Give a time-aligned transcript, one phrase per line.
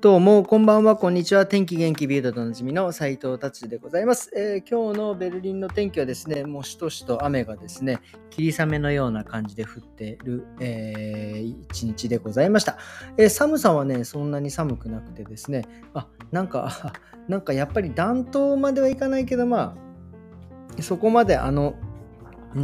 [0.00, 1.46] どうも、こんばんは、こんにちは。
[1.46, 12.78] 天気元気ビュードとおなじみの斉藤達でございます、えー、今日のベルリンの天気はですね、もうしとしと雨がですね、霧雨のような感じで降っている、えー、一日でございました、
[13.16, 15.62] えー、寒さはね、そんなに寒くなくてですね、
[15.94, 16.92] あ、なんか、
[17.28, 19.76] なんかやっぱり暖冬まではいかないけど、ま
[20.76, 21.76] あ、そこまであの、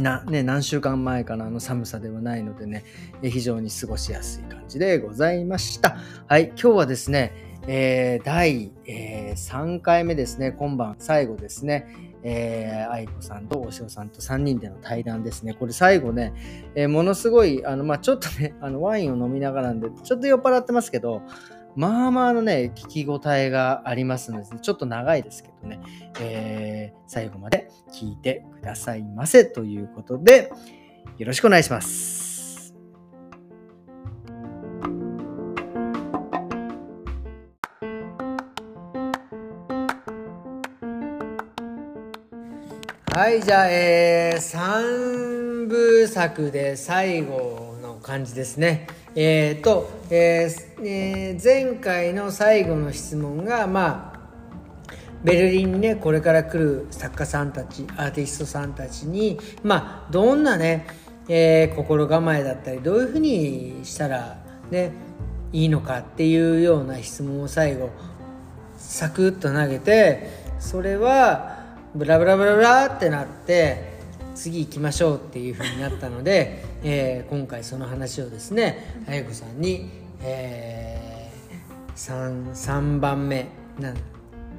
[0.01, 2.83] な、ね、何週間前かなあの寒さではないのでね、
[3.21, 5.97] 非常に過ごしやすい感じでございました。
[6.27, 11.87] はい、今日はですね、えー、第、えー、3回目ですね、今晩最後ですね、
[12.23, 15.53] えー、愛子さんとお塩さんと3人での対談ですね。
[15.53, 16.33] これ最後ね、
[16.75, 21.21] えー、ものすごい、あの、まあ、ちょっとね、あの、ワインを飲みながらなんで、ちょっと酔っ払ってますけど、
[21.75, 25.79] まあまあのね、聞き応えがありますので、ちょっと長いですけどね、
[26.19, 30.51] えー、最後まで聞いてくださいませということで、
[31.17, 32.23] よろしくお願いします。
[43.15, 48.87] はい、じゃあ、えー、3部作で最後の感じですね。
[49.15, 54.12] えーとえーえー、前回の最後の質問が、まあ、
[55.23, 60.85] ベルリンにねこれから来る作家さんたちアーティストさんたちに、まあ、どんなね、
[61.29, 64.37] えー、心構えだったりどういうふうにしたら、
[64.69, 64.91] ね、
[65.53, 67.89] いいのかっていうような質問を最後
[68.77, 71.63] サクッと投げてそれは
[71.95, 73.93] ブラブラブラブラってなって
[74.35, 79.89] 次行きましょうっていうふうになったので、 えー、今回その話をですね綾子さんに、
[80.23, 83.47] えー、3, 3番目
[83.79, 83.97] なん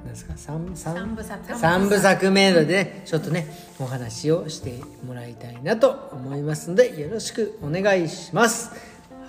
[0.08, 1.52] ですか？3, 3, 部作。
[1.52, 3.47] 3部作目で、ね、ちょっとね
[3.78, 8.70] お話をしてもらいたいなと思いますのでよろしくお願いします。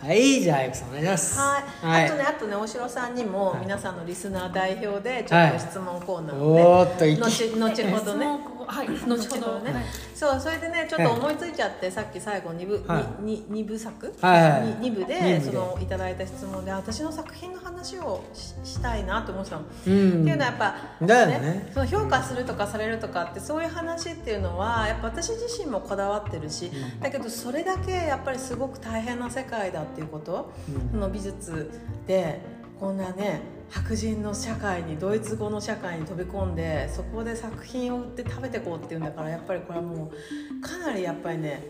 [0.01, 1.39] はいじゃああゆさんお願いします。
[1.39, 7.25] はい、はい、あとねあとね大城さんにも皆さんのリスナー代表でちょっと質問コーナーをね、はい、後
[7.59, 8.25] 後ほどね
[8.67, 8.87] はい。
[9.05, 9.83] 後ほどね、はい、
[10.13, 14.37] そうそれでねちょっと思いついちゃって、さっき最後2部、はい、に二部作、は
[14.81, 18.23] い、2部でそのいただいた質問で私の作品の話を
[18.63, 31.71] したいなと思ってたの、うん、っていうのはやっぱだね、ね、その評価するとかされるとかってそういう話っていうのはやっぱ私自身もこだわってるし、うん、だけどそれだけやっぱりすごく大変な世界だっていうこと、うん、その美術
[32.07, 32.39] で
[32.79, 41.63] こんなね白人の社会にドイツ語の社会に飛び込んでそこで作品を売って食べていこうっていうんだからやっぱりこれはもうかなりやっぱりね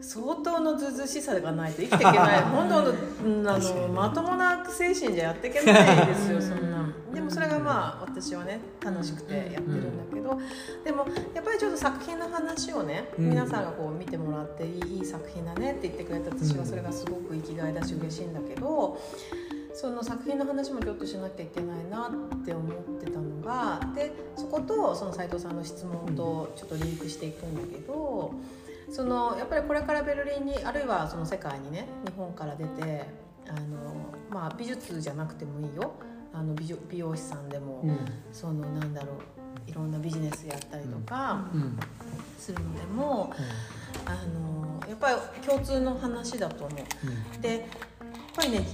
[0.00, 2.42] 相当のずずしさがないと生きていけない。
[2.44, 6.92] 本当のあのまともな精神じゃやっていけないですよそんな。
[7.12, 10.38] でもそれがまあ私はね楽しくてやってるんだけど、
[10.84, 18.98] でもやっぱりちょっと作品の話をね、皆さんがこう見てもらっていいいい作品だねって言ってくれた私はそれがすごく生きがいだし嬉しいんだけど。
[19.76, 28.32] その作品の話もちょっとしなきゃいけないなって思ってたのがでそことその斉藤さんの質問とちょっとリンクしていくんだけど
[28.90, 33.04] そのやっぱりこれからベルリンにあるいはその世界にね日本から出て
[33.48, 35.92] あの、まあ、美術じゃなくてもいいよ。
[36.32, 37.98] あの美美容師さんでも、うん、
[38.30, 41.46] そのなんだろういろんなビジネスやったりとか
[42.38, 43.32] するのでも、
[44.04, 46.80] うん、あのやっぱり共通の話だと思う。
[47.34, 47.60] うん、でやっ
[48.34, 48.66] ぱりね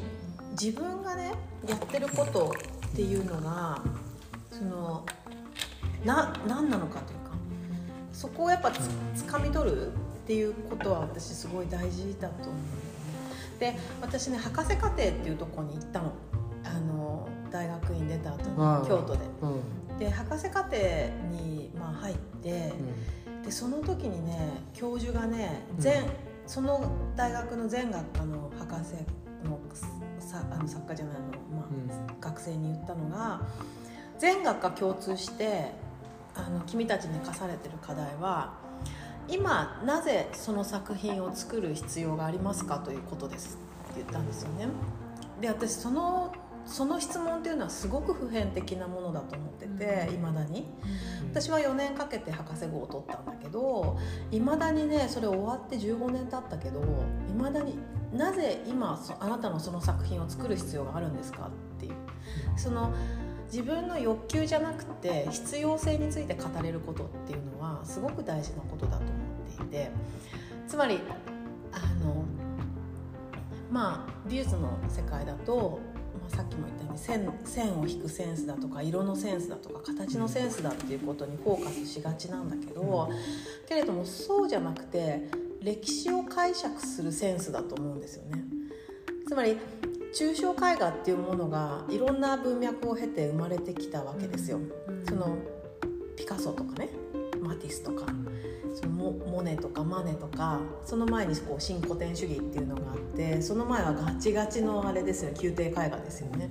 [0.52, 1.32] 自分がね
[1.66, 2.52] やってること
[2.88, 3.80] っていうのが
[4.50, 5.04] その
[6.04, 7.32] な何なのかというか
[8.12, 9.90] そこをやっぱつつかみ取るっ
[10.26, 12.54] ていうことは私すごい大事だと思う
[13.58, 16.12] で私ね博士課程っていうとこに行ったの。
[16.64, 20.76] あの大学院出た後に京都で、うん、で博士課程
[21.30, 22.72] に、まあ、入って、
[23.26, 26.10] うん、でその時にね教授がね全、うん、
[26.46, 28.94] その大学の全学科の博士
[29.44, 29.58] の
[30.18, 31.22] さあの作家じゃないの、
[31.56, 33.42] まあ、うん、学生に言ったのが
[34.18, 35.72] 全学科共通して
[36.34, 38.54] あの君たちに課されてる課題は
[39.28, 43.58] 今なぜその作品を作る必要がありますかということです。
[43.90, 44.66] って言ったんですよね。
[45.40, 46.34] で私その
[46.64, 50.66] その質問っていうのはすごく普遍的なものだと思ってていま、だに、
[51.30, 53.98] 私は4年かけて博士号を取ったんだけど
[54.30, 56.80] いまだにねそれ終わって15年経ったけど
[57.28, 57.78] いまだに
[58.12, 61.50] なぜ今あなたのその作品を作る必要があるんですか？
[61.76, 61.92] っていう。
[62.56, 62.92] その
[63.46, 69.90] 自分の欲求じゃなくて必要性について語れることっていうのはすごく大事なことだと思っていて。
[70.68, 71.00] つまり
[71.72, 72.24] あの
[73.70, 75.80] まあ美術の世界だと
[76.12, 83.08] まあ、さっきも言ったように線線を引くセンスだとか色のセンスだとか形のセンスだっていうことにフォーカスしがちなんだけど
[83.66, 85.28] けれどもそうじゃなくて
[85.62, 88.44] 歴史を解釈するセンスだと思うんですよね。
[89.26, 89.56] つまり
[90.14, 94.60] 抽象絵画っていうものがいろんな文脈を経て生まれてきたわけですよ、
[95.08, 95.38] その
[96.16, 96.90] ピカソとかね
[97.40, 98.04] マティスとか、
[98.74, 105.38] そのモモネとかマネとかその前にこう新古典主義っていうのがあってその前はガチガチのあれですよね。
[105.40, 106.50] 宮廷絵画ですよね。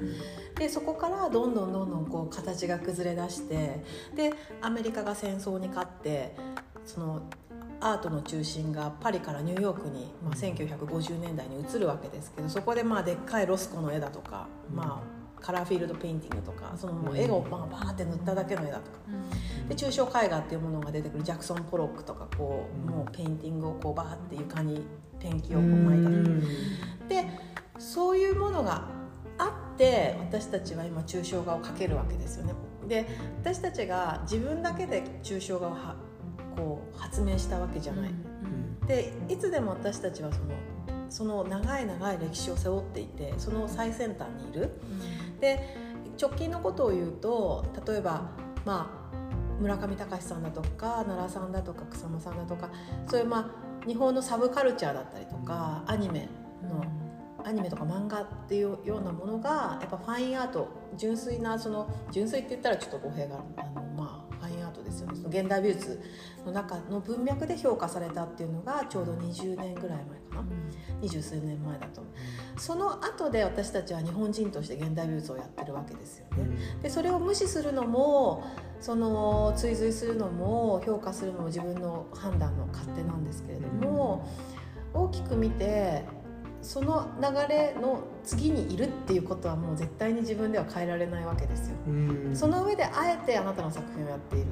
[0.55, 3.83] でそこからどんどんどんどんこう形が崩れ出して
[4.15, 6.35] でアメリカが戦争に勝って
[6.85, 7.21] その
[7.81, 18.97] アートの中心がパリからニューヨークに、まあ、1950年代に移るわけですけどそこでまあでっかいロスコの絵だとか、まあ、カラーフィールドペインティングとかそのもう絵をまあバーって塗っただけの絵だとか、
[19.67, 24.85] で抽象絵画っていうものが出てくるジャクソン・ポロックとかこうもうペインティングをこうバーって床に
[25.19, 26.29] ペンキをこう撒いたとか。
[27.09, 28.85] でそういうものが
[29.39, 32.53] あって私たちは今抽象画を描けるわけですよね。
[32.87, 33.07] で
[33.41, 35.95] 私たちが自分だけで抽象画をは
[36.55, 38.11] こう発明したわけじゃない。
[38.87, 40.45] でいつでも私たちはその
[41.09, 44.71] その長い長い歴史を背負っていてその最先端にいる。
[45.39, 45.75] で
[46.21, 48.29] 直近のことを言うと例えば
[48.65, 49.11] まあ
[49.59, 52.69] 村上隆さんだとか奈良さんだとか草間さんだとか
[53.07, 53.51] そういうま
[53.83, 56.29] あ日本のサブカルチャーだったりとかアニメ
[56.63, 56.83] の
[57.43, 63.90] アニメとか漫画っていうようなものがやっぱファインアート純粋なその純粋って言ったらちょっと語弊があの
[65.09, 65.29] ですよね。
[65.31, 66.01] その現代美術
[66.45, 70.43] の中の文脈で評価されたっていうのがちょうど20年ぐらい前かな。
[71.01, 72.01] 二十数年前だと。
[72.57, 76.57] その後で私たちは日本人として現代美術をやってるわけですよね。
[76.81, 78.43] でそれを無視するのも
[78.79, 84.27] その追随するのも評価するのも自分の判断の勝手なんですけれども
[84.93, 86.03] 大きく見て
[86.61, 91.75] その流れの次にいるっていうことはもう絶対に自分では変えられないわけですよ。
[92.33, 94.47] その上であえてあなたの作品をやっている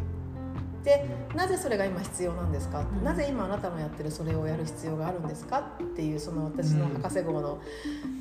[0.83, 1.05] で
[1.35, 7.61] なぜそれが今必要なんですか、うん、なぜ今あなたのやってるそれをやる必要があるんですかっていうその私の博士号の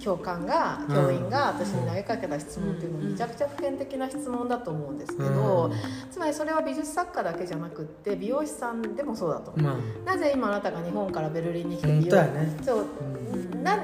[0.01, 12.87] 教官が、うん、教員が私に投げかけた質問っていうのはめちゃくちゃ普遍的な質問だと思うんですけど、うん、つまりそれは美術作家だけじゃなくって美容師さんでもそうだと思う、なぜ今あなたが日本からベルリンに来て美容、ね、そう
[13.63, 13.79] な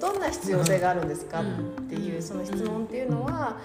[0.00, 1.44] どんな必要性があるんですかっ
[1.88, 3.56] ていうその質問っていうのは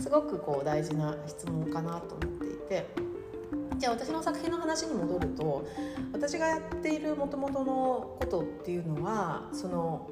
[0.00, 3.05] すごくこう大事な質問かなと思っていて。
[3.78, 5.66] じゃあ私の作品の話に戻ると
[6.12, 10.08] 私がやっているもともとのことっていうのはその、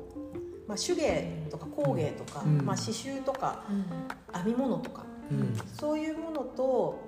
[0.66, 7.06] まあ、手芸とか工芸とか、うん、まあ、刺繍とか、うん、編み物とか、うん、そういうものと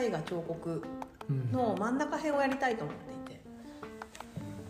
[0.00, 0.82] 絵画彫刻
[1.52, 3.46] の真ん中辺をやりたいと思っていて。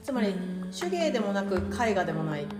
[0.07, 0.33] つまり
[0.79, 2.59] 手芸でもなく絵画でもないってい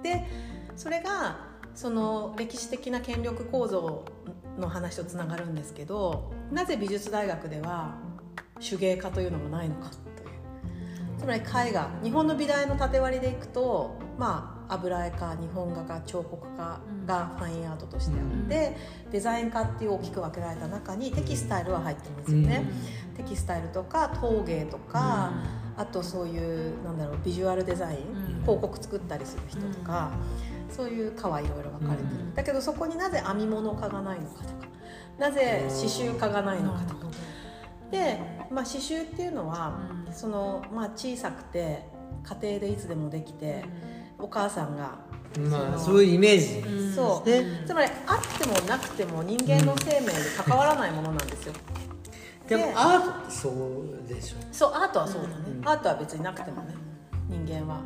[0.00, 0.02] う。
[0.02, 0.26] で
[0.74, 1.36] それが
[1.72, 4.04] その歴史的な権力構造
[4.58, 7.94] の話とつながるんですけどなぜ美術大学では
[8.60, 10.02] 手芸科というのがないのかという。
[11.18, 18.76] つまり絵画日本の美大の縦割りでいくとまあ油絵科日本画科彫刻科がファインアートとしてあって、
[19.10, 22.64] デザイン科っていう大きく分けられた中にテキスタイルは入ってますよね、
[23.16, 25.32] テキスタイルとか陶芸とか、
[25.76, 30.12] あとそういうなんだろうビジュアルデザイン、広告作ったりする人とか、
[30.74, 34.66] そういう科はいろいろ分かれてる、だけどそこになぜ編み物科がないのかとか
[35.18, 37.06] なぜ刺繍科がないのかとか。
[37.90, 38.18] で、
[38.50, 39.78] まあ、刺繍っていうのは、
[40.12, 41.86] そのまあ、小さくて
[42.24, 43.64] 家庭でいつでもできて、
[44.18, 44.98] お母さんが
[45.50, 51.54] まあ、そういうイメージ、そう、ね、つまりあってもなくても人間の生命に関わらないものなんですよ、
[52.46, 54.36] でもアートそうでしょ。
[54.52, 56.74] そうアートはそうだね、うん、アートは別になくてもね
[57.30, 57.80] 人間は。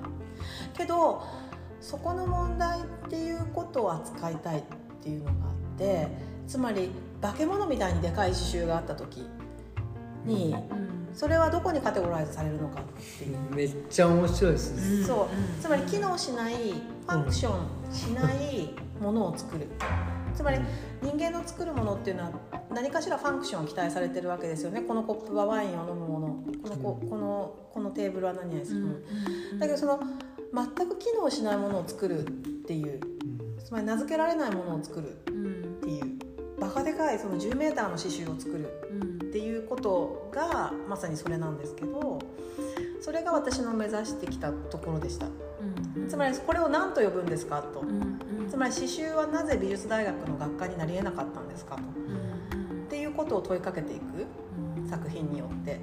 [0.76, 1.22] けど
[1.86, 4.62] そこの問題っていうことを扱いたいっ
[5.00, 6.08] ていうのがあって
[6.48, 6.90] つまり
[7.22, 9.24] 化け物みたいにでかい刺繍があった時
[10.24, 10.56] に、
[11.14, 12.84] それはどこにカテゴライズされるのかっ
[13.18, 13.38] ていう。
[13.54, 15.04] めっちゃ面白いですね。
[15.04, 15.62] そう。
[15.62, 19.68] つまり機能しないファンクションしないものを作る。
[20.34, 20.58] つまり
[21.02, 22.32] 人間の作るものっていうのは
[22.74, 24.80] 何かしらファンクションを期待されてるわけですよね。
[24.80, 26.26] このコップはワインを飲むもの。
[26.62, 28.98] このここのこのテーブルは何々するもの、
[29.60, 30.00] だけどその
[30.54, 32.22] 全く機能しないものを作るっ
[32.66, 33.00] ていう
[33.64, 35.14] つまり名付けられないものを作るっ
[35.80, 36.18] ていう
[36.60, 38.66] バカでかいその 10m の刺繍を作る
[39.24, 42.18] っていうことがまさにそれなんですけど
[43.00, 45.26] それが私の目指してきたところでした。
[46.08, 47.84] つまりこれを何と呼ぶんですかと、
[48.48, 51.84] つまり刺繍はなぜ美術大学の学科になりえなかったんですかと、っ
[52.88, 54.26] ていうことを問いかけていく
[54.88, 55.80] 作品によって。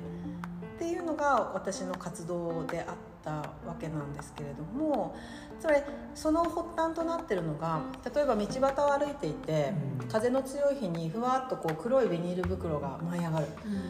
[0.84, 5.16] っていうのが私の活動であったわけなんですけれども
[5.60, 5.82] つまり
[6.14, 7.82] その発端となってるのが
[8.14, 9.74] 例えば道端を歩いていて、
[10.12, 13.48] 風の強い日にふわっとこう黒いビニール袋が舞い上がる、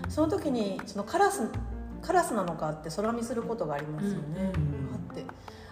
[0.08, 1.50] その時にそのカラス
[2.02, 4.52] カラスなのかって空見することがありますよね、
[4.94, 5.26] あって。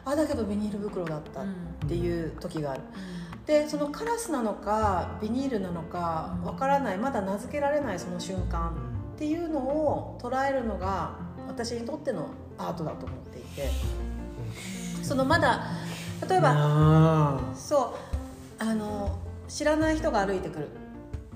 [0.04, 1.46] あだけどビニール袋だったっ
[1.88, 2.82] ていう時がある、
[3.46, 6.98] でそのカラスなのかビニールなのかわからない。
[6.98, 8.72] まだ名付けられないその瞬間
[9.16, 11.16] っていうのを捉えるのが
[11.48, 13.20] 私にとってのアートだと思っ
[13.56, 13.72] ていて。
[15.04, 15.64] そのまだ
[16.28, 17.96] 例えばそ
[18.60, 19.18] うあの
[19.48, 20.70] 知らない人が歩いてくる。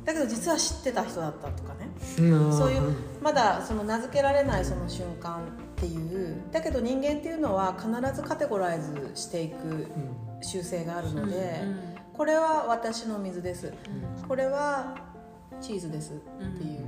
[0.05, 1.89] だけど実は知ってた人だったとかね。
[1.99, 5.41] そういうまだその名付けられないその瞬間っ
[5.75, 6.41] ていう。
[6.51, 9.87] だけど人間っていうのは必ずカテゴライズしていく
[10.41, 11.63] 習性があるので、
[12.13, 13.73] これは私の水です、
[14.27, 14.95] これは
[15.59, 16.15] チーズですっ
[16.57, 16.85] ていう、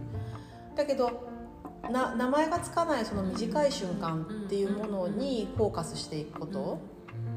[0.75, 1.27] だけど
[1.91, 6.79] な名前がつかないその短い瞬間っていうものにフォーカスしていくこと、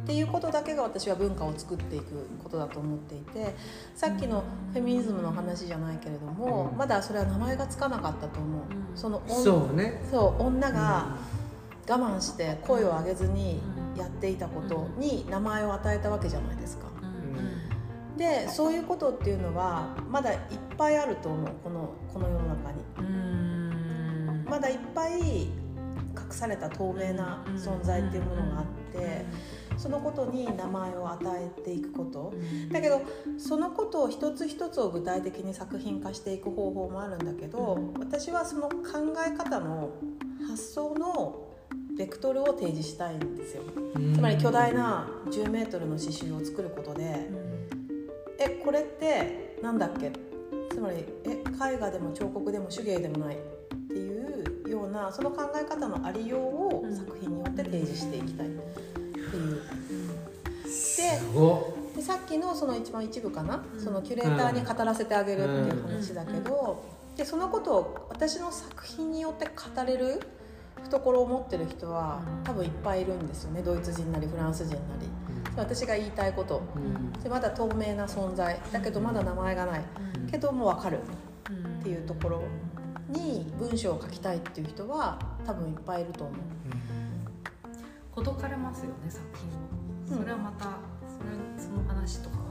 [0.03, 3.55] っていうことだけが私は文化を作っていくことだと思っていて。
[3.95, 4.43] さっきの
[4.73, 8.63] フェミニズムの話じゃないけれども、まだそれは名前がつかなかったと思う。
[8.95, 10.03] そのそうね。
[10.11, 11.17] そう女が、
[11.89, 13.61] 我慢して声を上げずに
[13.97, 16.87] やっていたことに名前を与えたわけじゃないですか。
[18.17, 20.39] でそういうことっていうのはまだいっ
[20.77, 21.47] ぱいあると思う。
[21.63, 23.50] このこの世の中に。
[24.51, 25.51] まだいっぱい隠
[26.31, 29.25] された透明な存在っていうものがあって
[29.77, 31.21] そのことに名前を与
[31.59, 32.35] えていくこと。
[32.71, 33.01] だけど
[33.39, 38.75] そのことを一つ一つを具体的に作品化していく方法もあるんだけど私はその考
[39.27, 39.91] え方の
[40.47, 41.47] 発想の
[41.97, 43.63] ベクトルを提示したいんですよ。
[44.15, 47.29] つまり巨大な10メートルの刺繍を作ることで、
[48.39, 50.11] えこれって何だっけ？
[50.71, 51.43] つまりえ
[51.75, 53.39] 絵画でも彫刻でも手芸でもないっ
[53.89, 54.10] ていうよ
[54.91, 58.57] うなその考え方のありようを作品によって提示していきたいって
[59.37, 59.63] いう。
[60.97, 66.85] ででさっきのその一番一部かな、そのキュレーターに語らせてあげるっていう話だけど、
[67.17, 70.21] でそのことを私の作品によって語れる？
[70.85, 73.63] 懐を持ってる人は多分いっぱいいるんですよね。
[73.63, 75.07] ドイツ人なりフランス人なり、
[75.53, 78.61] うん、私が言いたいこと、うん、でまだ透明な存在。
[78.73, 79.85] だけどまだ名前がない、
[80.23, 81.01] うん、けども分かる
[81.81, 82.43] っていうところ
[83.11, 86.37] に文章を書きたいっていう人は多分いっぱいいると思う。
[88.13, 89.25] ほどかれますよね作
[90.09, 92.43] 品それはまたそれその話とかは、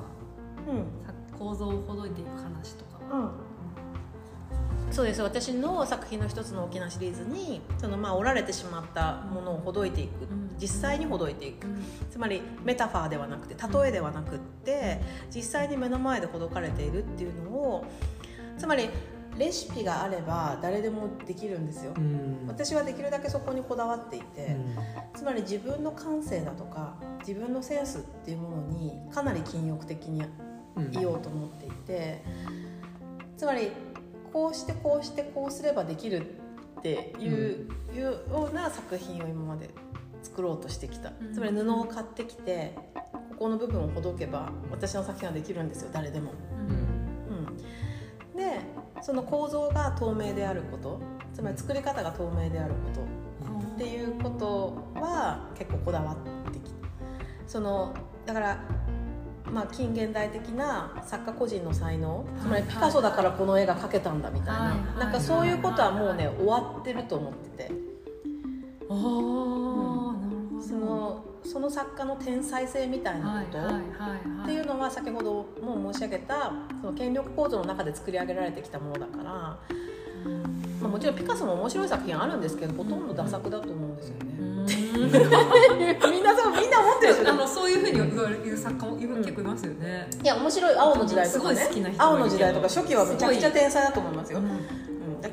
[0.69, 3.31] うん、構造をほどいていく話とかは、
[4.91, 5.21] そうです。
[5.21, 10.27] 私の作品の一つの大きなシリーズにそのまあ折られてしまったものをほどいていく、
[10.59, 11.67] 実際にほどいていく、
[12.09, 15.01] つまりメタファーではなくて例えではなくって
[15.33, 17.85] 実際に目の前でほどかれているっていうのを
[18.57, 18.89] つまり
[19.39, 24.75] レシピがあれば誰でもできるんですよ、うん、私はできるだけそこにこだわっていて、うん、
[25.15, 30.23] つまり自分の感性だとか自分のセンスっていうものにかなり禁欲的に
[30.91, 32.23] いようと思っていて、
[33.31, 33.71] うん、つまり
[34.33, 36.35] こうしてこうしてこうすればできる
[36.79, 39.69] っていう,、いうような作品を今まで
[40.21, 42.75] 作ろうとしてきた、つまり布を買ってきて
[43.13, 46.33] ここの部分をほどけば私の作品はできるんですよ誰でも。
[49.09, 50.99] その構造が透明であること
[51.33, 56.71] つまり作り方が透明であることっていうことは結構こだわってき
[57.47, 57.95] その
[58.27, 58.63] だから
[59.51, 67.71] まあ、近現代的な作家個人の才能つまりピカソだからこの絵が描けたんだみたいな,、なんかそういうことはもうね終わってると思ってて。
[68.91, 70.61] あなるほど。
[70.61, 79.59] そのその作家の天才性みたいなことっていうのは先ほども申し上げたその権力構造の中で作り上げられてきたものだから、ま
[80.83, 84.29] あ、もちろんピカソも面白い作品あるんですけどほとんどダ作だと思うんですよね。
[84.69, 91.95] みんなそうみんな思ってるあの そういうふうに言われる作家も結構いますよね、いや面白い青の時代とかね。
[91.97, 94.39] 青の時代とか初期はめちゃくちゃ天才だと思いますよ、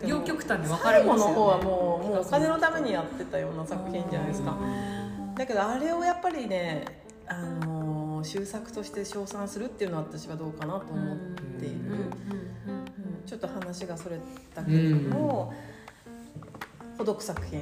[0.06, 4.56] 両極端に分かれますよ、ね、最後の方はもうもうお金のためにやってたような作品じゃないですか
[5.36, 7.34] だけどあれをやっぱりねあ
[7.66, 11.16] の終作として称賛するっていうのは私はどうかなと思っ
[11.58, 11.76] ている。
[13.26, 14.18] ちょっと話がそれ
[14.54, 15.52] たけれども、
[16.96, 17.60] 孤独作品、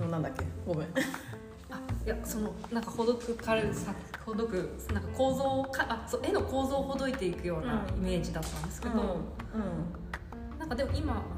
[0.00, 0.44] うん、なんだっけ？
[0.64, 0.88] ごめん。
[1.70, 3.92] あいやそのなんかほどくかるさ
[4.24, 9.00] ほどくなんか構造かあそう絵の構造をほどいていくようなイメージだったんですけど、うん。
[9.00, 11.14] うん、なんかでも今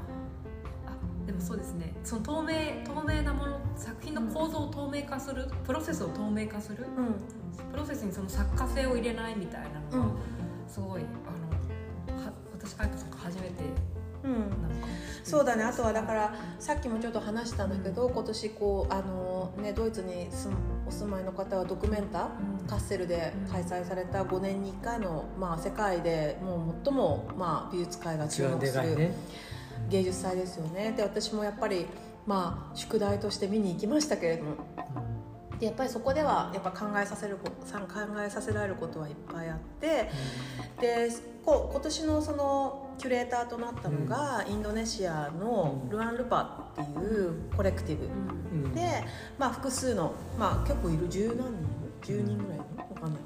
[1.31, 1.93] でもそうですね。
[2.03, 10.11] その透明透明なもの作品の構造を透明化するプロセスを透明化する、うん、プロセスにその作家性を入れないみたいなのが、
[10.67, 11.03] すごい
[12.07, 13.51] あのは私書いた作初めて
[14.23, 14.51] うん、
[15.23, 15.63] そうだね。
[15.63, 20.27] あとはだからさっきもちょっと話したんだけど、今年こうあの、ね、ドイツに
[20.85, 22.29] お住まいの方はドキュメンタ、
[22.61, 29.11] うん、カッセルで開催された5年に1回の、まあ、世界でもう最も、まあ、美術界が注目する
[29.91, 30.93] 芸術祭ですよね。
[30.95, 31.85] で私もやっぱり
[32.25, 34.55] まあ宿題として見に行きましたけれども。
[35.59, 40.09] でやっぱりそこではやっぱ考えさせるこ考えさせられることはいっぱいあって。
[40.79, 41.09] で
[41.45, 48.73] こう今年のそのキュレーターとなったのが、インドネシアのルアン・ルパっていうコレクティブ、うん。
[48.75, 49.03] で、
[49.39, 51.09] まあ、複数の、まあ、結構いる。
[51.09, 51.43] 十何人
[52.03, 52.57] ？10人ぐらい？
[52.57, 53.21] のわかんない。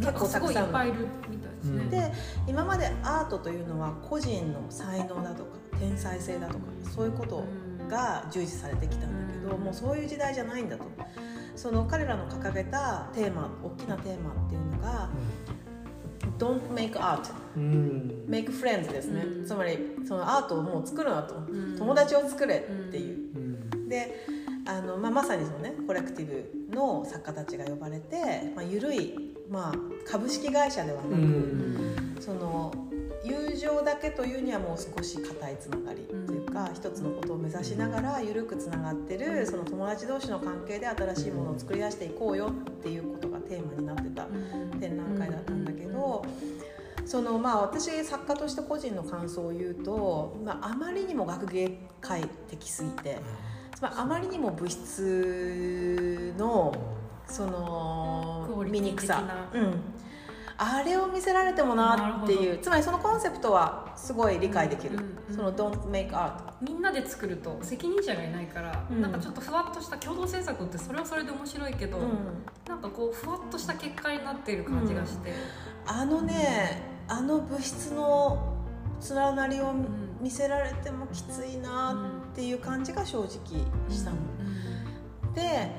[0.00, 0.62] 結構たくさん。
[0.64, 2.12] のっぱいいるみたいですね、うんで
[2.48, 6.60] 今までアートというのは個人の才能だとか天才性だとか
[6.94, 7.44] そういうこと
[7.88, 9.64] が重視されてきたんだけど、うん。
[9.64, 10.84] もうそういう時代じゃないんだと。
[11.56, 15.10] その彼らの掲げたテーマ大きなテーマっていうのが
[16.38, 19.44] 「Don't make art うん」「make friends」ですね、うん。
[19.44, 21.76] つまりそのアートをもう作るなと、ん。
[21.76, 23.36] 友達を作れっていう。
[23.36, 23.88] うん。
[23.88, 24.24] で
[24.64, 26.26] あの、まあ、まさにそのねコレクティ
[26.70, 32.16] ブの作家たちが呼ばれて、まあ、緩い、まあ、株式会社ではなく、うん。
[32.20, 32.72] その
[33.24, 42.52] 友情だけというにはもう少し固いつながりというか、一つのことを目指しながら緩くつながってるその友達同士の関係で新しいものを作り出していこうよっ
[42.82, 44.26] ていうことがテーマになってた
[44.80, 46.24] 展覧会だったんだけど。
[47.04, 53.18] そのまあ私作家として個人の感想を言うと、まあ、あまりにも学芸会的すぎて
[53.74, 56.72] つまりあまりにも物質の
[57.26, 59.48] その醜さ。
[59.52, 59.80] 的うん、
[60.64, 69.00] あれを見せられてもなっていうつまりそのコンセプトはすごい理解できる、うんうんその「Don't make art みんなで作ると責任者がいないから、うん。
[69.00, 75.32] なんかちょっとふわっとした共同制作ってそれはそれで面白いけ」ど、うん、なんかこうふわっとした結果になっている感じがして、
[75.86, 78.54] あのねあの物質の
[79.10, 79.86] 連なりをん。
[80.22, 83.28] 見せられてもきついなっていう感じが正直
[83.90, 84.16] したの。
[85.34, 85.72] で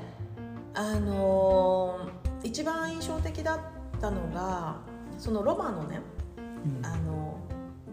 [0.74, 3.73] あのー一番印象的だった
[4.12, 4.78] のが
[5.18, 6.02] そのロマのね
[6.82, 7.40] あの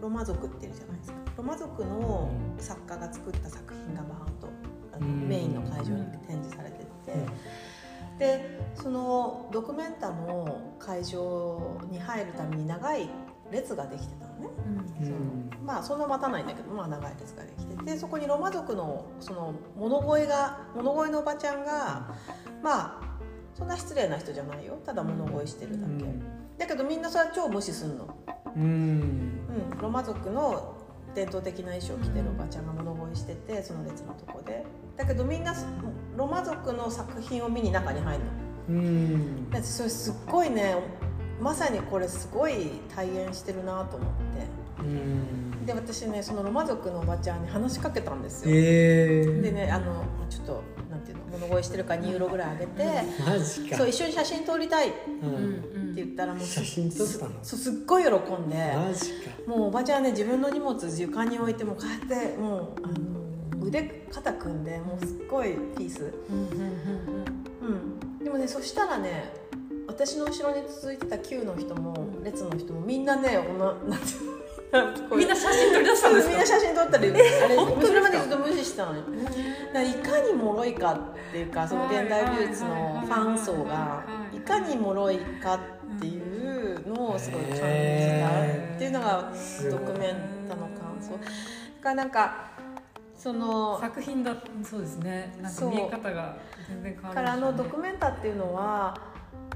[0.01, 1.17] ロマ族っているじゃないですか。
[1.37, 4.47] ロマ族の作家が作った作品がバーンと
[4.93, 5.27] あのうん。
[5.27, 6.85] メインの会場に展示されてて、
[8.19, 13.09] でそのドクメンタの会場に入るために長い
[13.51, 14.49] 列ができてたのね。
[14.99, 15.05] うん。
[15.05, 15.17] その
[15.65, 17.97] まあそんな待たないんだけど、まあ、長い列ができてて。
[17.97, 22.07] そこにロマ族のその物声が物声のおばちゃんが
[22.63, 23.10] まあ
[23.53, 24.79] そんな失礼な人じゃないよ。
[24.85, 26.05] ただ物声してるだけ、
[26.57, 28.15] だけどみんなそれは超無視すんの、
[28.55, 28.63] うん。
[28.63, 30.77] うん、ロマ族の
[31.13, 34.65] 伝統的な衣装を着てるおばちゃんが物声しててその列のとこで。
[34.97, 35.53] だけどみんな
[36.15, 38.31] ロマ族の作品を見に中に入るの。
[38.69, 39.49] うん。
[39.49, 40.75] だってそれすっごいね
[41.41, 44.81] まさにこれすごい体現してるなと思って。
[44.81, 45.65] うん。
[45.65, 50.63] で私ねそのロマ族のおばちゃんに話しかけたんですよ、えー、でねあのちょっと
[51.41, 52.85] の物声してるから2ユーロぐらいあげて、
[53.25, 53.77] マジか。
[53.77, 54.89] そう一緒に写真撮りたい。
[54.89, 54.97] って
[55.95, 57.31] 言ったらもう写真撮ったの？
[57.43, 59.31] そうすっごい喜んでマジか。
[59.47, 66.13] もうおばちゃんはね自分の荷物床に置いてもうこうやってもうあの腕肩組んでもうすっごいピース。
[66.29, 69.33] うんでもねそしたらね
[69.87, 74.30] 私の後ろに続いてた9の人も列の人もみんなねおななんていうの
[75.15, 76.31] みんな写真撮り出したんですか？
[76.31, 77.55] みんな写真撮ったり、あれ
[77.87, 78.93] それまでずっと無視したの。
[78.93, 79.33] にだか
[79.73, 84.03] らいかに脆いかっていうかその現代美術のファン層が
[84.33, 85.59] いかに脆いかっ
[85.99, 87.67] ていうのをすごい感じたっ
[88.77, 89.31] ていうのが
[89.69, 91.19] ドキュメンタの感想。
[91.81, 92.51] がなんか
[93.17, 95.33] その作品だそうですね。
[95.41, 96.37] なんかそう見え方が
[96.69, 98.97] 全然変わりました、ね、からあのドキュメンタっていうのは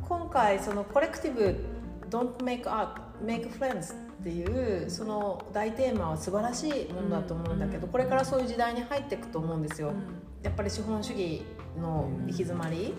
[0.08, 1.56] 今回そのコレクティブ
[2.10, 2.89] 「Don't make art
[3.23, 3.95] make friends」
[4.26, 9.90] っていうその大テーマは素晴らしいものだと思うんだけどうんこれからそういう時代に入っていくと思うんですよ。
[9.90, 9.96] うん。
[10.42, 11.44] やっぱり資本主義
[11.80, 12.94] の行き詰まりい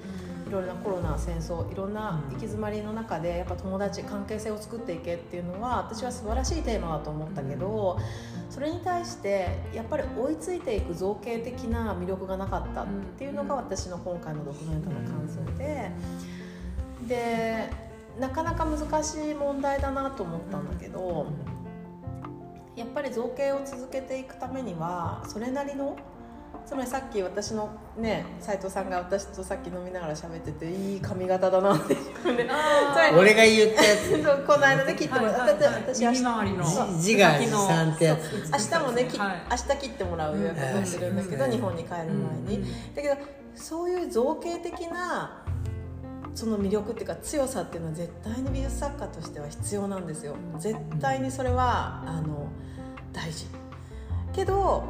[0.51, 7.99] ろいろなコロナ戦争いろんな行き詰まりの中でやっぱ友達関係性を作っていけっていうのは私は素晴らしいテーマだと思ったけど
[8.51, 12.87] それに対してやっぱり追いついていく造形的な魅力がなかったっ
[13.17, 15.91] ていうのが私の今回のドキュメントの感想で。
[17.09, 17.86] で
[18.19, 21.27] なかなか難しい問題だなと思ったんだけど
[22.75, 25.97] やっぱり造形を続けていくためにはそれなりの
[26.65, 31.97] つまりさっき私のね斉藤さんが私とさっき飲みながら喋ってていい髪型だなって
[33.17, 34.23] 俺が言ったやつ。
[34.45, 35.83] この間ね切ってもらった、はいはいはい。
[35.95, 36.65] 私明日耳周りの。
[36.65, 38.51] そう自画自賛ってやつ。
[38.51, 39.43] 明日もね、きはい。
[39.51, 41.51] 明日切ってもらう予約をしてるんだけど、うん。
[41.53, 42.07] 日本に帰る前
[42.57, 42.65] に、
[42.97, 43.17] だけど
[43.55, 45.45] そういう造形的な
[46.37, 50.37] その魅力っていうか強さっていうのは絶対に美術作家としては必要なんですよ。
[50.59, 52.49] 絶対にそれはあの
[53.13, 53.47] 大事。
[54.35, 54.85] けど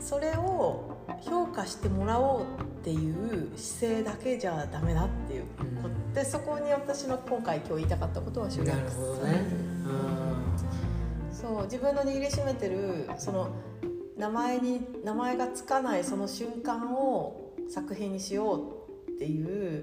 [0.00, 2.44] それを評価してもらおうっ
[2.82, 5.42] ていう姿勢だけじゃダメだっていう
[5.82, 6.14] こと。
[6.14, 9.44] でそこに私の今回今日言いたかったことは集約なるほどね。
[11.30, 13.50] そう自分の握りしめてるその
[14.16, 19.80] 名前に名前がつかないその瞬間を作品にしようっていう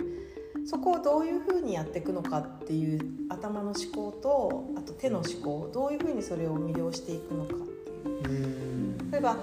[0.66, 7.58] そこをどういうふうにやっていくのかっていう頭の思考とあと手の思考どういうふうにそれを魅了していくのかっ
[8.24, 9.12] ていう。
[9.12, 9.36] 例えば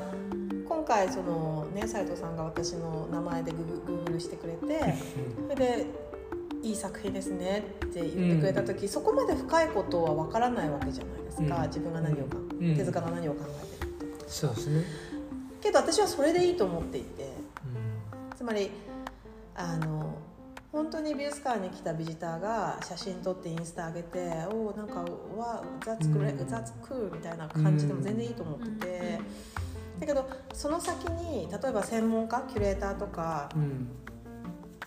[0.68, 4.94] 今回そのね斉藤さんが私の名前でグググーグルしてくれて
[5.42, 5.86] それで
[6.62, 11.66] 「いい作品ですね」って言ってくれた時、そこまで深いことは分からないわけじゃないですか、うん。
[11.68, 12.76] 自分が何をか、うん。
[12.76, 14.24] 手塚が何を考えてると。
[14.24, 14.30] か。
[14.30, 14.84] そうですね、
[15.60, 17.36] けど私はそれでいいと思っていて。
[18.36, 18.70] つまり
[19.54, 20.14] あの
[20.76, 25.00] 本当に美術館に来たビジターが写真撮ってインスタ上げて「おおなんか
[25.34, 26.00] わ That's
[26.46, 29.20] That's cool」みたいな感じでも全然いいと思ってて、
[30.00, 33.62] だけどその先に例えば専門家キュレーターとかうん。
[33.62, 33.88] うん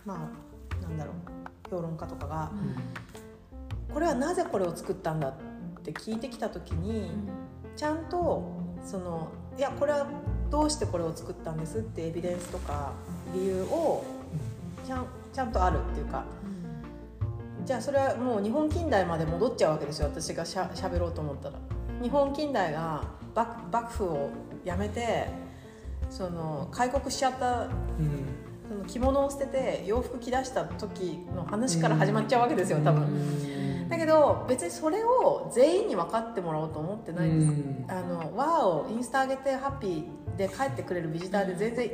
[0.06, 3.92] まあなんだろう評論家とかがうん。
[3.92, 5.34] これはなぜこれを作ったんだっ
[5.82, 7.10] て聞いてきた時に
[7.74, 8.44] ちゃんと
[8.84, 10.06] そのいやこれは
[10.50, 12.92] どうしてこれを作ったんですってエビデンスとか
[13.34, 14.04] 理由を
[14.86, 16.24] ちゃんちゃんとあるっていうか
[17.64, 21.54] じゃあそれはもう日本近代まで戻っちゃうわけですよ私がしゃしゃべろうと思ったら。
[22.02, 24.30] 日本近代が幕幕府を
[24.64, 25.28] やめて
[26.08, 27.68] その開国しちゃったうん
[28.68, 33.88] その着物を捨てて洋服着出した時の話から始まっちゃうわけですよ多分。
[33.88, 37.52] だけど別にそれを全員に分かってもらおうと思ってないんです。
[37.52, 41.90] うんあのわーをインスタ上げてハッピーで帰ってくれるビジターで全然い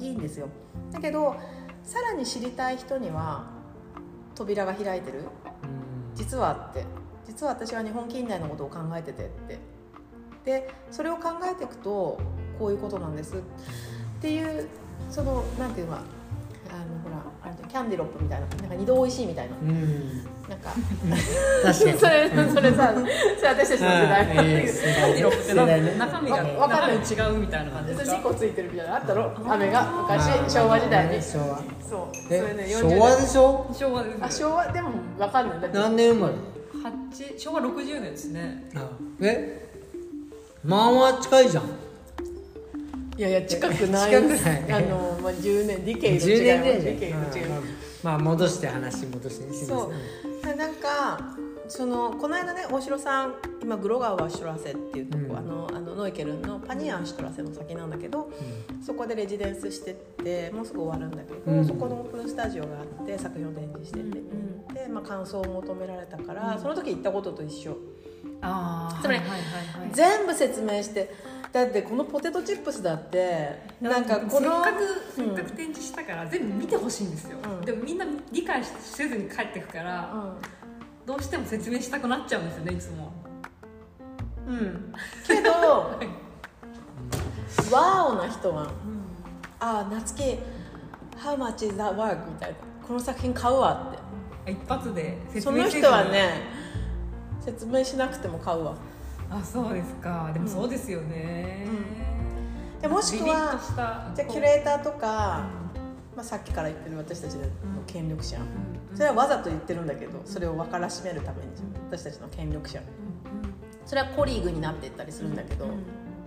[0.00, 0.48] い,、いいんですよ
[0.92, 1.36] だけど
[1.84, 3.44] さらに知りたい人には
[4.34, 5.22] 扉が開いてる。
[6.14, 6.84] 実はって。
[7.26, 9.58] 実は私は日本近代のことを考えててって。
[10.44, 12.18] でそれを考えていくと
[12.58, 13.36] こういうことなんです。
[13.36, 13.40] っ
[14.20, 14.68] ていう
[15.10, 16.02] そのなんていうのか
[16.70, 19.56] あのほらあれキャンディロップみたいななんか二度おいしいみたいな。
[19.60, 20.22] うん。
[20.48, 20.70] なんか。
[21.64, 21.98] 確かに。
[21.98, 23.00] それそれさそ
[23.42, 24.26] れ私たちの世代。
[24.26, 25.18] なんだけど世代ね。
[25.18, 25.54] 色って
[25.98, 28.10] 中身がわわかんない違うみたいな感じでですか？
[28.10, 29.32] それ事故ついてるみたいなのあったろ？
[29.48, 31.22] 雨があ昔ー昭和時代に。
[31.22, 31.58] 昭和。
[31.88, 32.16] そう。
[32.28, 33.70] そえれね昭和でしょ？
[33.72, 35.70] 昭和ですあ昭和でもわかんない。
[35.72, 36.34] 何年生まれ？
[36.82, 38.68] 八昭和60年ですね。
[38.76, 38.88] あ
[39.20, 39.66] え？
[40.64, 41.64] まあまあ近いじゃん
[43.18, 44.72] いやいや近くない近くない。
[44.72, 49.86] あの、まあ、10年ディケイド10違い年ディケイド違いままあ戻して話戻してすいま
[50.44, 55.36] せんすなんかそのこの間ね大城さん今グロガーワシュトラセっていうとこ、うん。
[55.36, 58.30] あのあのノイケルンのパニアンシュトラセの先なんだけど
[58.86, 61.66] そこでレジデンスしてってもうすぐ終わるんだけど、うん。
[61.66, 64.12] そこのオープンスタジオがあって作品を展示してて、うん。
[64.12, 66.60] うんで、まあ、感想を求められたから、うん。
[66.60, 67.76] その時行ったことと一緒。
[68.40, 69.90] ああつまりはいはいはいはい。
[69.92, 71.10] 全部説明して
[71.52, 75.32] だってこのポテトチップスだってなんかこのせっかくせうん。
[75.32, 77.64] っかく展示したから全部見てほしいんですよ、うん。
[77.64, 80.34] でもみんな理解しせずに帰ってくから
[81.06, 83.12] どうしても説明したくなっちゃうんですよねいつも。
[84.46, 84.94] うん、うん、
[85.26, 85.50] けど
[87.70, 88.70] ワーオな人は
[89.60, 90.38] 「ああ夏希
[91.16, 92.56] How much is that work?」みたいな
[92.86, 94.08] 「この作品買うわ」って。
[94.50, 95.82] 一発で説その明せずに。
[95.82, 96.42] 人はね
[97.40, 98.74] 説明しなくても買うわ
[99.30, 100.30] あそうですか。
[100.32, 101.66] でもそうですよね、
[102.80, 103.60] でもしくは
[104.14, 105.48] じゃあキュレーターとか、
[106.16, 107.44] まあ、さっきから言ってる私たちの
[107.86, 108.38] 権力者。
[108.94, 111.52] それはわざと言ってるんだけどそれを分からしめるために
[111.90, 112.80] 私たちの権力者。
[113.84, 115.66] それはコリーグになっていったりするんだけど、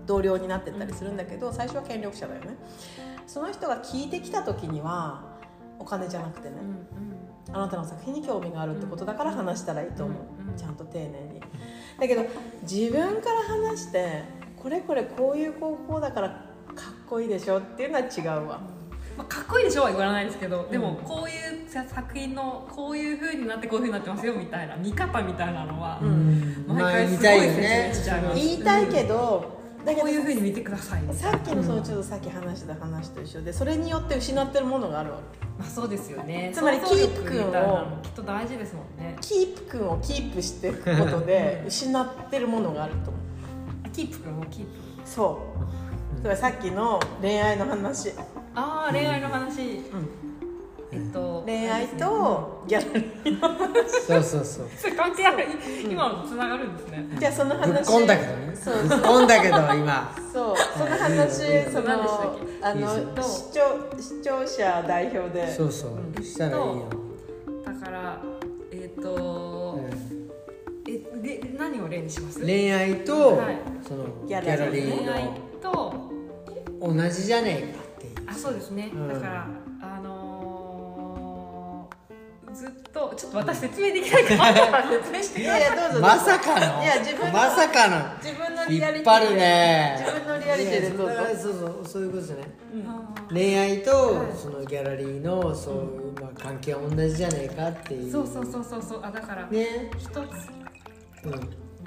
[0.06, 2.56] 同僚になってったりするんだけど最初は権力者だよね。
[3.28, 5.38] その人が聞いてきた時には
[5.80, 6.56] お金じゃなくてね、
[7.52, 10.18] あなたの作品に興味があるってことだから話したらいいと思う、
[10.50, 10.56] うん。
[10.56, 11.42] ちゃんと丁寧に
[12.02, 12.26] だけど
[12.64, 14.24] 自分から話して
[14.58, 18.60] これこれこういう高校だからかっこいいでしょっていうのは違うわ。
[19.16, 26.00] まあ、かっこいいでしょは言わないですけど、でもこういう作品のこういう風になってこういう風になってますよみたいな見方みたいなのは、
[26.68, 28.36] 毎回すごい説明しちゃいます。
[28.36, 35.17] 言いたいけど、だけどこういう風に見てくださいさっきのそのちょっとさっき話した話と一緒でそれによって失ってるものがあるわ。
[35.17, 36.52] けまあそうですよね。
[36.54, 39.15] つまりキープ君をきっと大事ですもんね。
[39.22, 43.12] キープ君をキープしていくことで失ってるものがあると。
[43.12, 44.70] 思うキープ君もキープ。
[45.06, 45.41] そ
[46.24, 46.36] う。
[46.36, 48.12] さっきの恋愛の話。
[48.54, 49.82] ああ恋愛の話、
[50.93, 53.49] えっと恋愛とギャラリーの
[54.06, 54.67] そうそうそう。
[54.77, 55.45] それ関係ある。
[55.89, 57.08] 今のつながるんですね。
[57.17, 58.56] じゃあそのぶっ話こんだけどね。
[58.56, 60.15] そうぶっこんだけど今。
[60.34, 60.56] そう。
[60.58, 61.32] その話
[61.71, 63.62] その何でしたっあのいいで視聴
[63.99, 65.56] 視聴者代表で。
[65.56, 66.23] そうそう。
[66.23, 66.89] したらいいよ。
[67.65, 68.21] だから
[68.73, 69.80] えっ、と、
[70.89, 72.41] えで何を例にします？
[72.41, 73.58] 恋愛とはい。
[73.88, 75.06] そのギギャャラリー
[75.63, 76.12] の。
[76.82, 78.30] 同じじゃねえかっていう。
[78.30, 79.08] あそうですね、うん。
[79.08, 79.71] だからあのー
[82.54, 85.44] ずっとちょっと私説明できないから説明してい。
[85.44, 86.84] やいやどうぞまさかの。
[86.84, 88.18] いや自分のまさかの。
[88.24, 89.98] 自分のリアリティ引っ張るね。
[90.00, 91.16] 自分のリアリティでどうぞ。
[91.16, 92.46] そうそうそういうことじゃない。
[92.74, 93.36] うん。
[93.36, 98.12] 恋愛とはいそのギャラリーのそういう、まあ、関係は同じじゃないかっていう。
[98.12, 99.00] そうそうそうそうそう。
[99.04, 99.90] あだからね。
[99.98, 100.16] 一つ。
[100.16, 101.34] うん。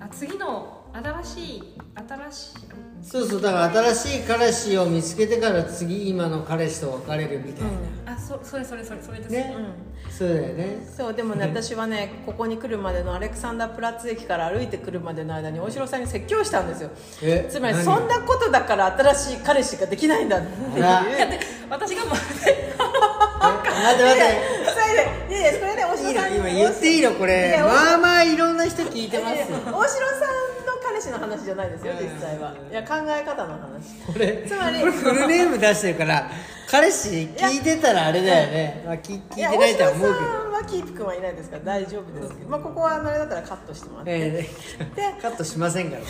[0.00, 1.62] あ次の新しい
[2.09, 2.54] 新しい。
[3.02, 7.64] そうそうだから新しい彼氏を見つけてから次今の彼氏と別れるみたい
[8.07, 9.30] な、あそそれそれそれそれです。
[9.30, 9.54] ね。
[9.54, 10.11] うん。
[10.11, 10.88] そうだよね。
[10.96, 16.90] そうでもね私はねここに来るまでのアレクサンダープラッツ駅から歩いてくるまでの間に大城さんに説教したんですよ。
[17.22, 17.85] えつまり何？
[17.85, 20.85] そんなことだから新しい彼氏ができないんだっていう。
[20.85, 22.12] あいやで私がま
[22.46, 24.30] え待って待って。
[24.70, 29.59] それでいやいやそれで大城さんの今言っていいのこいれやまあまあいろんな人聞いてますよ。
[29.66, 30.53] 大城さんの
[30.94, 32.54] 彼氏の話じゃないですよ実際は。
[32.70, 33.94] いや考え方の話。
[34.07, 36.30] これつまりこれフルネーム出してるから
[36.70, 40.54] 彼氏聞いてたらあれだよね、まあ、聞聞いてないとは思うけど。
[40.54, 44.48] はキープ君はいないですから大丈夫ですけど、まあ、ここはあれだったらカットしてもらって、えで
[44.96, 46.02] えカットしませんから。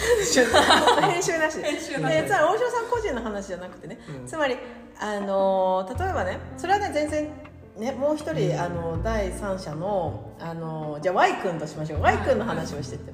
[1.00, 1.64] 編集なしで。
[1.64, 2.28] 編集なしで。
[2.28, 4.26] つまり大城さん個人の話じゃなくてね、うん。
[4.26, 4.56] つまり
[5.00, 7.30] あの例えばねそれはね全然
[7.78, 12.02] ね、もう一人、あの第三者のあのじゃあ Y 君としましょう。
[12.02, 13.12] Y 君の話をしてて、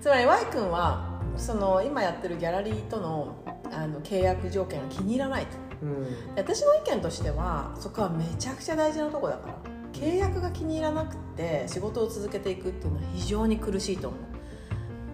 [0.00, 3.36] つまり Y 君はその今やってるギャラリーとの
[3.72, 5.56] あの契約条件が気に入らないと。
[5.82, 6.34] うん。
[6.34, 9.54] で私の意見としてはそこはめちゃくちゃ大事なとこだから。
[9.92, 14.20] 契約が気に入らなくて仕事を続けていくっていうのは非常に苦しいと思う。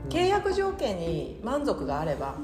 [0.08, 2.36] 契約条件に満足があれば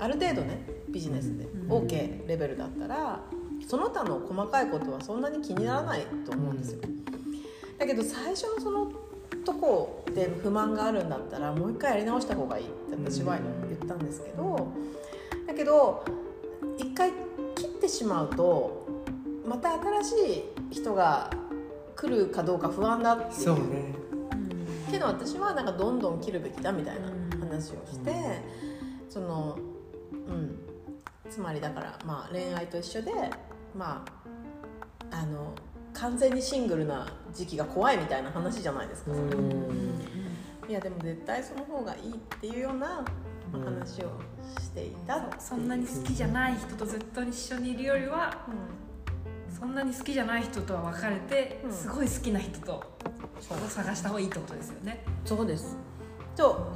[0.00, 1.70] ある程度ねビジネスでうん。
[1.70, 3.20] OK レベルだったら
[3.66, 6.80] その他の細かいことはそんなに気にならないと思うんですよ。
[7.78, 8.90] だけど最初のその
[9.44, 14.72] とこで不満があるんだったらもう一回やり直した方がいいって私は言ったんですけど
[15.46, 16.04] だけど
[16.78, 17.12] 一回
[17.54, 18.86] 切ってしまうと
[19.46, 20.14] また新し
[20.70, 21.30] い人が
[21.94, 23.44] 来るかどうか不安だっていう。
[23.44, 23.94] そうね。
[24.90, 27.08] けど私はなんかどんどん切るべきだみたいな
[27.40, 29.10] 話をして、うん。
[29.10, 29.58] その
[30.12, 30.58] うん。
[31.30, 33.12] つまりだからまあ恋愛と一緒で
[33.74, 34.04] ま
[35.10, 35.54] ああの
[36.00, 40.00] 完全にシングルな時期が怖いみたいな話じゃないですか、うん。
[40.68, 43.04] いやでも絶対その方がいいっていうような
[43.52, 44.20] 話を
[44.60, 45.40] していたっていう。
[45.40, 48.50] そんなに好きじゃない人とずっと一緒にいるよりはう
[49.58, 51.72] そんなに好きじゃない人とは別れて、うん。
[51.72, 52.80] すごい好きな人とん
[53.40, 53.58] そう。
[53.68, 55.04] 探した方がいいってことですよね。
[55.24, 55.76] そうです。
[56.36, 56.72] と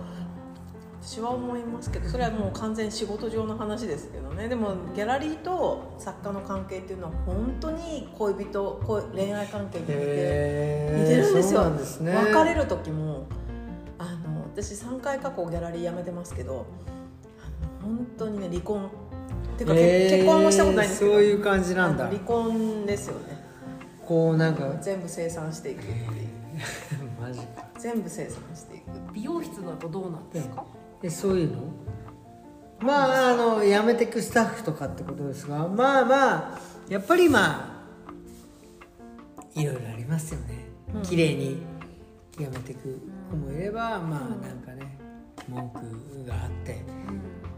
[1.02, 4.48] 私は思いますけどそれはもう完全に仕事上の話ですけどね。
[4.48, 11.70] でもギャラリーと作家の関係っていうのは本当に恋人恋恋愛関係に似てるんですよ。
[11.76, 12.14] ですね。
[12.14, 13.26] 別れる時も
[13.98, 16.66] あの私3回過去ギャラリー辞めてますけど
[17.82, 18.86] あの本当にね離婚。
[18.86, 21.12] っていうか、結婚もしたことないんですけど。
[21.12, 22.06] そういう感じなんだ。
[22.06, 23.42] 離婚ですよね。
[24.06, 25.98] こうなんか全部生産していくっていう。
[27.20, 27.64] マジか。
[27.78, 28.84] 全部生産していく
[29.14, 30.64] 美容室だとどうなんですか？
[31.02, 31.62] えそういうの？
[32.80, 38.10] まああの辞めてくスタッフとかってことですがまあまあやっぱりまあ
[39.54, 41.02] いろいろありますよね、うん。
[41.02, 41.62] 綺麗に
[42.38, 44.98] 辞めてく子もいれば、まあなんかね
[45.48, 46.82] 文句があって。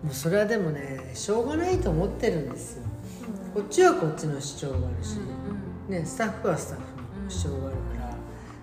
[0.02, 2.83] もうそれはでもねしょうがないと思ってるんですよ。
[3.55, 5.18] こっちはこっちの主張があるし、
[5.88, 8.16] ね、スタッフはスタッフの主張があるから、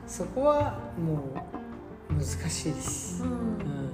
[0.06, 1.46] そこはも
[2.10, 3.30] う難しいです、うん。
[3.30, 3.89] うん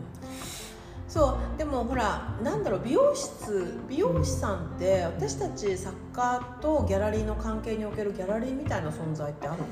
[1.16, 9.66] そうでもほらなんだろう美容室美容師さんって私たち作家とギャラリーの関係におけるギャラリーみたいな存在ってあるの？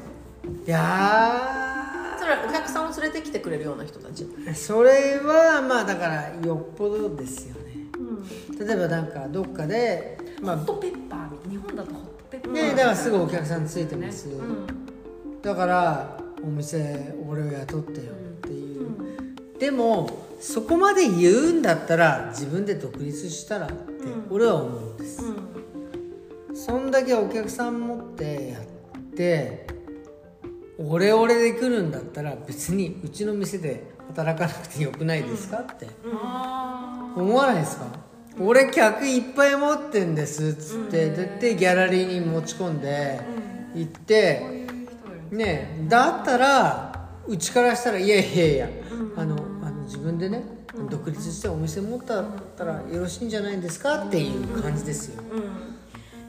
[0.65, 7.73] いやそれはお客さんを連れてきてくれるような人たち、ーそれはまあだからよっぽどですよね。
[8.57, 15.41] 例えばなんかどっかでまあホットペッパーみたいな日本だとホットペッパーねだからすぐお客さんついてます、うん。
[15.41, 18.87] だからお店俺を雇ってよっていう、
[19.59, 20.09] でも
[20.43, 23.75] そこまで言うんだったら自分で独立したらって
[24.29, 25.23] 俺は思うんです、
[26.53, 28.63] そんだけお客さん持ってやっ
[29.15, 29.65] て
[30.77, 35.87] オレオレで来るんだったら別にうちの店で働かなくてよくないですかって。
[36.13, 37.85] あ思わないですか？
[38.37, 43.21] 俺客いっぱい持ってんですっつってででギャラリーに持ち込んで
[43.75, 44.67] 行って
[45.31, 45.85] ね。
[45.87, 48.69] だったらうちからしたらいやいやいや
[49.15, 49.37] あの
[49.93, 50.41] 自分でね
[50.89, 52.25] 独立してお店持ったっ
[52.57, 55.21] たらよろしいんじゃないんですかっていう感じですよ。
[55.31, 55.43] うん。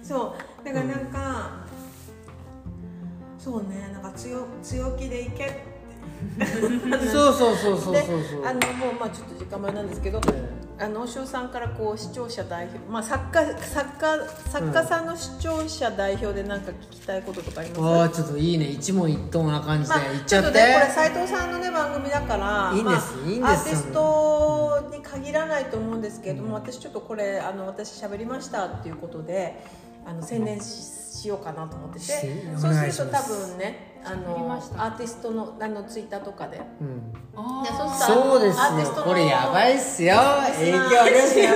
[0.02, 0.64] そう。
[0.64, 1.66] だからなんか、
[3.38, 3.88] そうね。
[3.90, 5.64] なんか強強気でいけって。
[7.08, 8.44] そうそうそうそうでそうそう。
[8.44, 10.20] あのもうまあちょっと時間前なんですけど
[10.76, 17.80] あの大塩さんからこう視聴者代表、まあ、作家作家作家さんの視聴者代表で何か聞きたいこととかあります？
[17.80, 18.66] か、ああちょっといいね。
[18.66, 23.52] 一問一答な感じでまあ言っちゃって、ねこれ斉藤さんのね番組だからいいんですまあいいんです。
[23.52, 29.62] アーティストに限らないと思うんですけれども、私ちょっとこれあの私喋りましたっていうことで
[30.04, 30.64] あの宣伝し
[31.22, 32.04] しようかなと思ってて。
[32.04, 32.10] し
[32.58, 36.60] そうすると多分ねあのアーティストのあのツイッターとかで。
[36.80, 37.12] うん。
[37.34, 40.16] そうですアーティストのよこれやばいっすよ。
[40.56, 41.38] 影響あります。
[41.40, 41.50] よ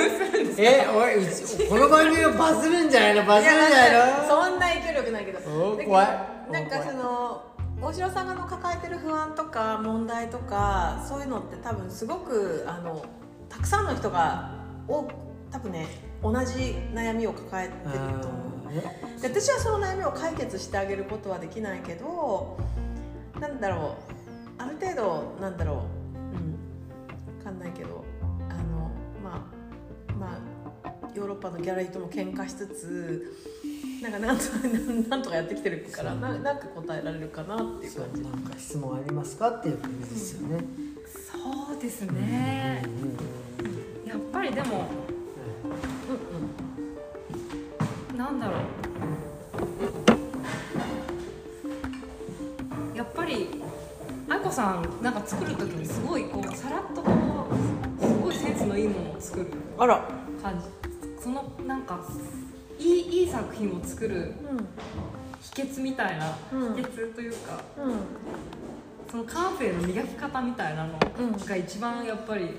[0.60, 5.38] えおいうちこの番組はバズるんじゃないのバズるんじゃないのそんな影響力ないけど
[5.84, 7.44] 怖いなんかその
[7.80, 13.04] 大城さんがの抱えてる不安とか問題とかそういうのって多分すごくあの
[13.48, 14.50] たくさんの人が
[14.88, 15.08] 多
[15.52, 15.86] 多分ね
[16.22, 22.58] 同じ悩みを抱えてると思うで私はその悩みを解決してあげることはできないけど
[23.40, 23.96] なんだろ
[24.58, 25.84] うある程度なんだろ
[26.34, 28.04] ううん分かんないけど
[28.48, 28.90] あの
[29.22, 29.48] ま
[30.10, 30.38] あま
[30.84, 33.34] あヨーロッパのギャラリーとも喧嘩しつつ
[34.02, 34.44] なんかなんと
[35.08, 38.22] なんとかやってきてるからななんか答えられるかなっていう感じ。
[38.22, 40.64] なんか質問ありますかっていう感じですよね、
[41.32, 42.84] そうですね。
[44.06, 44.86] やっぱりでも
[48.18, 48.56] なんだろう。
[52.96, 53.62] やっぱり
[54.28, 57.46] 愛子さんなんか作る時にすごいこうさらっとこ
[58.00, 59.46] うすごいセンスのいいものを作る
[59.78, 60.02] あら。
[60.42, 60.66] 感じ。
[61.22, 62.00] そのなんか
[62.78, 64.34] いいいい作品を作る
[65.40, 66.74] 秘訣みたいな、うん。
[66.74, 67.92] 秘訣というかうん。
[67.92, 67.98] うん
[69.10, 71.32] その感性の磨き方みたいなのうん。
[71.32, 72.56] が一番やっぱり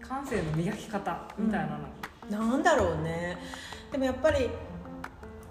[0.00, 1.68] 感性の磨き方みたい
[2.30, 3.36] なの、なんだろうね
[3.92, 4.50] でもやっぱり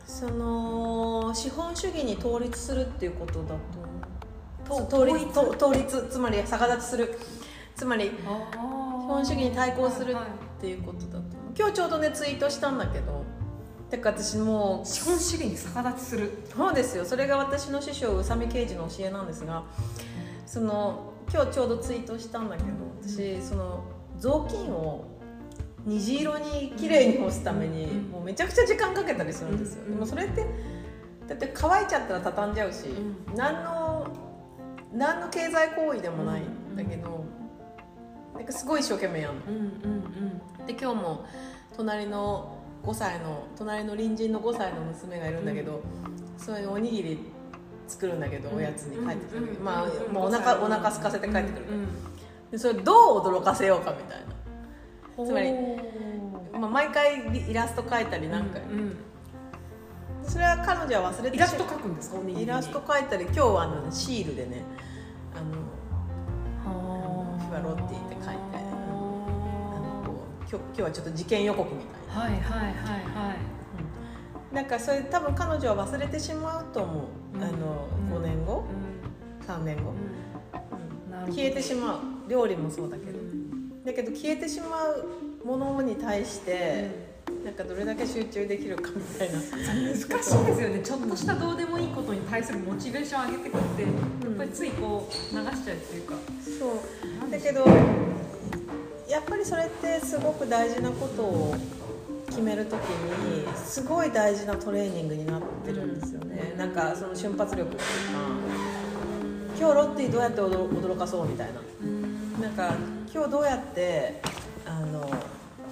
[0.06, 7.18] その資本主義に統一するっていうことだと思うと統立と統立つまり逆立ちする。
[7.76, 8.24] つまり資資
[9.08, 11.18] 本主義に対抗するっていうことだと。
[11.18, 11.24] 思う
[11.58, 13.24] 今日ちょうどねツイートしたんだけど
[13.90, 16.44] だから私もう資本主義に逆立ちする。
[16.56, 17.06] そうですよ。
[17.06, 19.64] それが私の師匠宇佐美刑事の教えなんですが
[20.46, 22.70] その今日ちょうどツイートしたんだけど
[23.02, 23.84] 私その
[24.18, 25.06] 雑巾を
[25.88, 28.12] 虹色に綺麗に干すためにうん。
[28.12, 29.94] もうめちゃくちゃ時間かけたりするんですよ、うん。
[29.94, 30.46] でもそれって
[31.28, 33.36] だって乾いちゃったら畳んじゃうし、うん。
[33.36, 34.08] 何の
[34.94, 36.76] 何の経済行為でもないん。
[36.76, 37.26] だけど、
[38.36, 39.42] なんかすごい一生懸命やるの。
[39.48, 39.56] うん
[40.60, 41.26] うんで今日も
[41.76, 45.82] 隣の5歳の隣の隣人の5歳の娘がいるんだけど、
[46.38, 47.20] それおにぎり
[47.88, 49.64] 作るんだけど、おやつに帰ってくる、うん。
[49.64, 50.14] まあ、うん。
[50.14, 51.88] もうお腹お腹空かせて帰ってくる、うん。
[52.52, 54.38] でそれどう驚かせようかみたいうん
[55.26, 55.52] つまり
[56.60, 58.98] まあ、毎回イラスト描いたりうなんか、うん
[60.24, 62.18] それは彼女は忘れてイラスト描くんですか？
[62.28, 64.62] イラスト描いたり今日はあのシールでね
[65.34, 65.52] あの
[66.70, 68.34] はフィバロッティって書いてあ。
[68.34, 68.36] の
[70.02, 72.30] はこう今日今日はちょっと事件予告みたいな。
[72.30, 74.54] いはいはいはい。
[74.54, 77.44] なんかそれ多分彼女は忘れてしまうと思う、うん。
[77.44, 78.66] あの5年後、
[79.48, 79.94] 3年後、
[81.26, 81.34] うん。
[81.34, 82.00] 消えてしまう。
[82.30, 83.27] 料理もそうだけど、うん
[83.88, 86.92] だけど消えてしまうものに対して、
[87.46, 89.40] なんかどれだけ集中できるかみたいな。
[89.40, 90.82] 難しいですよね。
[90.84, 93.92] ちょっとしたどうでもいいことに対するモチベーションを上げてくってやっ
[94.38, 96.16] ぱりついこう流しちゃうっていうか。
[96.60, 96.66] そ
[97.28, 97.32] う。
[97.32, 97.66] だけど
[99.08, 101.56] やっぱりそれってすごく大事なことを
[102.28, 107.88] 決めるときにすごい大事なトレーニングになってるんですよね、なんかその瞬発力っていうか
[109.58, 111.62] 今日ロッティどうやって驚驚かそうみたいな。
[111.84, 112.42] うん。
[112.42, 112.76] なんか
[113.18, 114.22] 今日どうやって
[114.64, 115.10] あの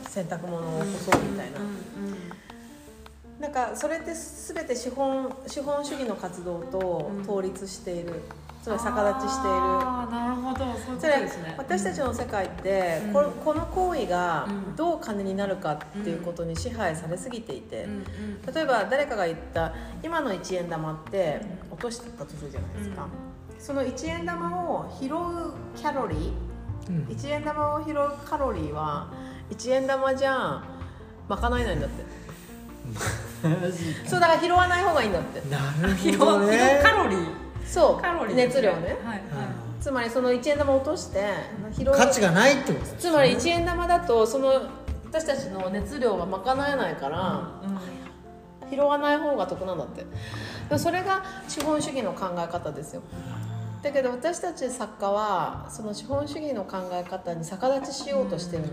[0.07, 1.59] 洗濯物を干そうみたいな、
[3.39, 7.21] なんかそれって全て資本資本主義の活動とうん。
[7.21, 8.23] 統立している、
[8.63, 9.57] つまり逆立ちしている。
[9.57, 10.65] ああなるほど。
[10.73, 11.53] そうですね。
[11.55, 13.13] 私たちの世界って、うん。
[13.13, 14.75] ここの行為がうん。
[14.75, 18.05] どう金になるかっていうことに支配されすぎていて、うんうん
[18.55, 23.61] 例えば誰かが言った今の1円玉って落としたとするじゃないですか、うん。
[23.61, 25.09] その1円玉を拾う
[25.75, 26.54] キャロリーうん
[26.87, 27.95] 1円玉を拾う
[28.25, 29.07] カロリーは
[29.49, 30.61] 1円玉じゃ
[31.27, 32.05] 賄えないんだって。
[34.07, 35.41] そうだから拾わない方がいいんだって。
[35.49, 36.81] なる疲ほどね。
[36.83, 37.27] 労カロリー。
[37.65, 38.01] そう。
[38.01, 38.97] カロリー熱量ね。
[39.03, 39.15] はい。
[39.15, 39.21] はい
[39.81, 41.31] つまりその1円玉を落として
[41.71, 41.91] 拾う。
[41.91, 42.97] 価値がないってことですね。
[42.99, 44.47] つまり1円玉だとその
[45.05, 47.61] 私たちの熱量が賄えないから
[48.71, 50.05] 拾わない方が得なんだって。
[50.79, 53.03] それが資本主義の考え方ですよ
[53.85, 58.63] だけど私たち作家はその資本主義の考え方に逆立ちしようとしてる。
[58.63, 58.69] の、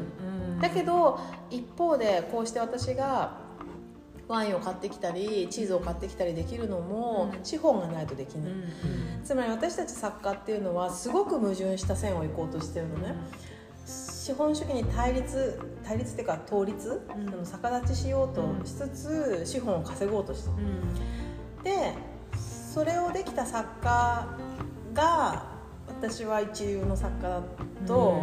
[0.55, 0.59] うん。
[0.59, 3.37] だけど一方でこうして私が
[4.27, 7.45] ワインを買ってきたりチーズを買ってきたりできるのもうん。
[7.45, 8.53] 資本がないとできない、
[9.23, 13.15] つまり私たち作家っていうのはすごく矛盾した線を行こうとしてるのね、
[13.85, 17.45] 資本主義に対立対立っていうか倒立、うん。
[17.45, 21.63] 逆立ちしようとしつつ、資本を稼ごうとしてうん。
[21.63, 21.93] で
[22.73, 24.27] それをできた作家
[24.93, 25.45] が
[25.88, 27.43] 私は一流の作家だ
[27.86, 28.22] と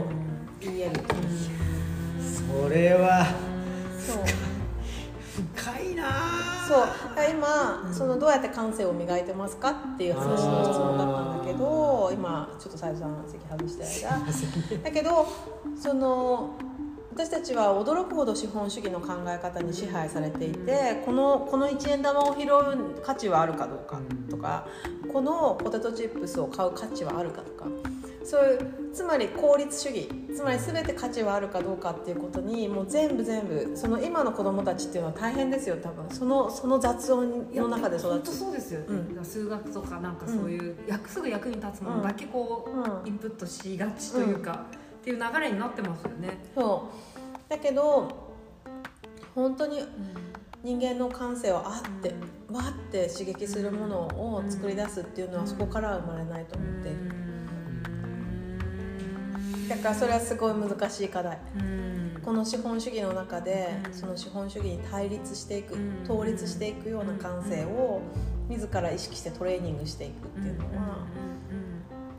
[0.60, 1.02] 言える、
[2.22, 3.26] それは
[3.98, 4.24] そう
[5.54, 6.04] 深いな。
[6.68, 6.88] そう。
[7.32, 14.84] 今そのどうやって感性を磨いてますかっていう話の質問だったんだけど今ちょっと斉藤さん席外してる間。
[14.84, 15.28] だけど
[15.82, 16.52] その
[17.12, 24.00] 私たちは驚くほど資本主義の考え方に支配されていてこのこの1円玉を拾う価値はあるかどうか
[24.30, 24.66] とか
[25.12, 27.66] このポテトチップスを買う価値はあるかとか。
[28.24, 30.10] そういうつまり効率主義。
[30.36, 35.78] つまり全て価値はあるかどうかっていうことにもう全部全部その今の子供たちっていうのは大変ですよ。
[35.82, 36.10] 多分。
[36.12, 38.38] そのその雑音の中で育本当つ。
[38.38, 39.26] そうですよ、うん。
[39.26, 43.08] 数学とかなんかそういう、役すぐ役に立つものだけこう、うん。
[43.08, 44.66] インプットしがちというか、
[45.00, 46.90] っていう流れになってますよね、そ
[47.48, 47.50] う。
[47.50, 48.30] だけど
[49.34, 49.88] 本当に
[50.64, 52.14] 人間の感性をあって
[52.52, 56.90] わって刺激するものを作り出すっていうのはそこからは生まれないと思って。
[56.90, 56.98] いる
[59.70, 61.40] だからそれはすごい難しい課題。
[61.58, 62.22] うん。
[62.24, 63.94] この資本主義の中でうん。
[63.94, 66.06] その資本主義に対立していくうん。
[66.08, 68.02] 倒立していくような感性を
[68.50, 70.98] 自ら意識してトレーニングしていくっていうのは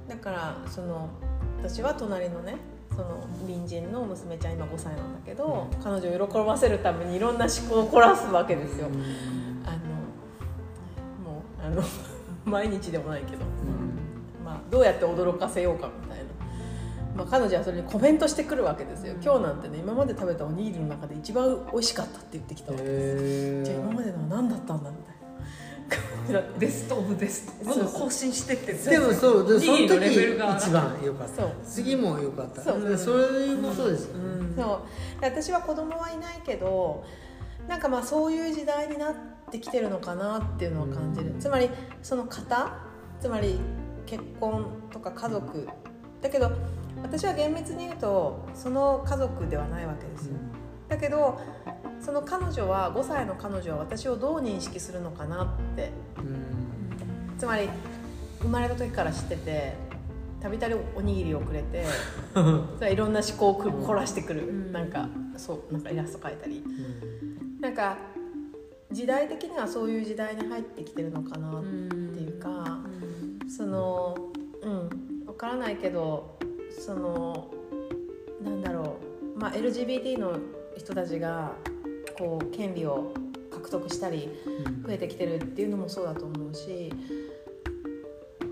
[0.09, 1.11] だからその
[1.59, 2.57] 私は隣のね
[2.91, 8.89] その隣人の娘ちゃん今5歳なんだけど彼女を喜ばせるためにいろんな思考を凝らすわけですよ。
[11.71, 11.83] あの
[12.45, 13.45] 毎日でもないけど、
[14.45, 16.25] まあ、どうやって驚かせようかみたいな、
[17.17, 19.15] まあ、彼女はそれにコメントしてくるわけですよ。
[19.23, 23.65] 今日なんてね今まで食べたおにぎりの中で一番美味しかったって言ってきたわけです。
[23.65, 25.21] じゃあ今までのは何だったんだみたいな。
[26.59, 27.75] ベストオブベスト。
[27.75, 31.43] どん更新してってるでもそうでその時一番良かった。
[31.43, 31.51] そう。
[31.65, 32.63] 次も良かった。
[32.63, 32.97] そう。
[32.97, 34.57] それもそうですよね、うん。
[34.57, 35.21] そう。
[35.21, 37.05] で私は子供はいないけど
[37.69, 41.71] なんかまあそういう時代になってきてるのかなっていうのは感じる、つまり
[42.03, 42.79] その型
[43.21, 43.59] つまり
[44.07, 45.69] 結婚とか家族。
[46.21, 46.53] だけど
[47.03, 50.37] 私は厳密に言うとその家族ではないわけですよ、
[50.89, 51.41] だけど
[52.01, 55.91] その彼女は5歳の彼女は私をどう認識するのかなって。
[56.19, 57.37] うん。
[57.39, 57.71] つまり
[58.43, 59.75] 生まれた時から知ってて
[60.43, 61.87] たびたびおにぎりをくれて
[62.93, 64.73] いろんな思考をく凝らしてくる、うん。
[64.73, 66.63] なんかそうなんかイラスト描いたり。
[67.61, 67.97] なんか
[68.93, 72.81] 時代的にはそういう時代に入ってきてるのかなっうんていうか、
[73.49, 74.17] その
[74.63, 76.39] うん分からないけど
[76.71, 77.51] その
[78.43, 78.97] なんだろ
[79.37, 80.39] う、まあ、LGBT の
[80.77, 81.53] 人たちが
[82.19, 83.13] こう権利を
[83.51, 84.29] 獲得したり
[84.87, 86.93] 増えてきてるっていうのもそうだと思うし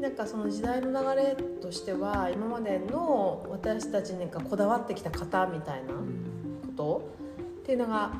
[0.00, 7.14] なんかその時代の流れとしては今までの私たちにこだわってきた型みたいなこと
[7.60, 8.12] っていうのが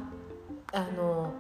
[0.73, 1.33] あの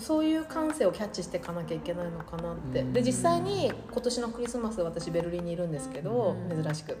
[0.00, 2.82] そういう感性をキャッチしていかなきゃいけないのかなって。
[2.82, 6.62] で実際に今年のクリスマス私ベルリンにいるんですけどうん。
[6.62, 6.96] 珍しく。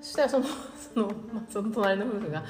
[0.00, 0.46] そしたらその
[0.94, 2.44] その,、まあ、その隣の夫婦が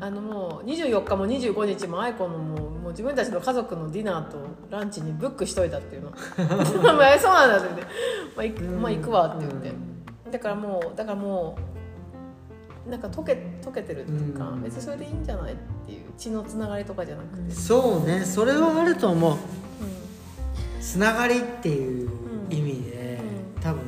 [0.00, 4.38] あのもう24日も25日も愛子のもうもう自分たちの家族のディナーと
[4.70, 6.10] ランチにブックしといたっていうの。
[6.94, 7.86] まあそうなんだって言って、
[8.34, 9.72] まあ行くまあ、行くわって言って。
[10.30, 11.75] だからもうだからもう
[12.88, 13.32] なんか溶け
[13.62, 14.62] 溶けてるっていうかうん。
[14.62, 15.56] 別にそれでいいんじゃないっ
[15.86, 18.24] ていう血のつながりとかじゃなくて、そうね。
[18.24, 19.36] それはあると思う。
[20.80, 22.10] つながりっていう
[22.48, 23.20] 意味で、
[23.56, 23.62] うん。
[23.62, 23.82] 多分。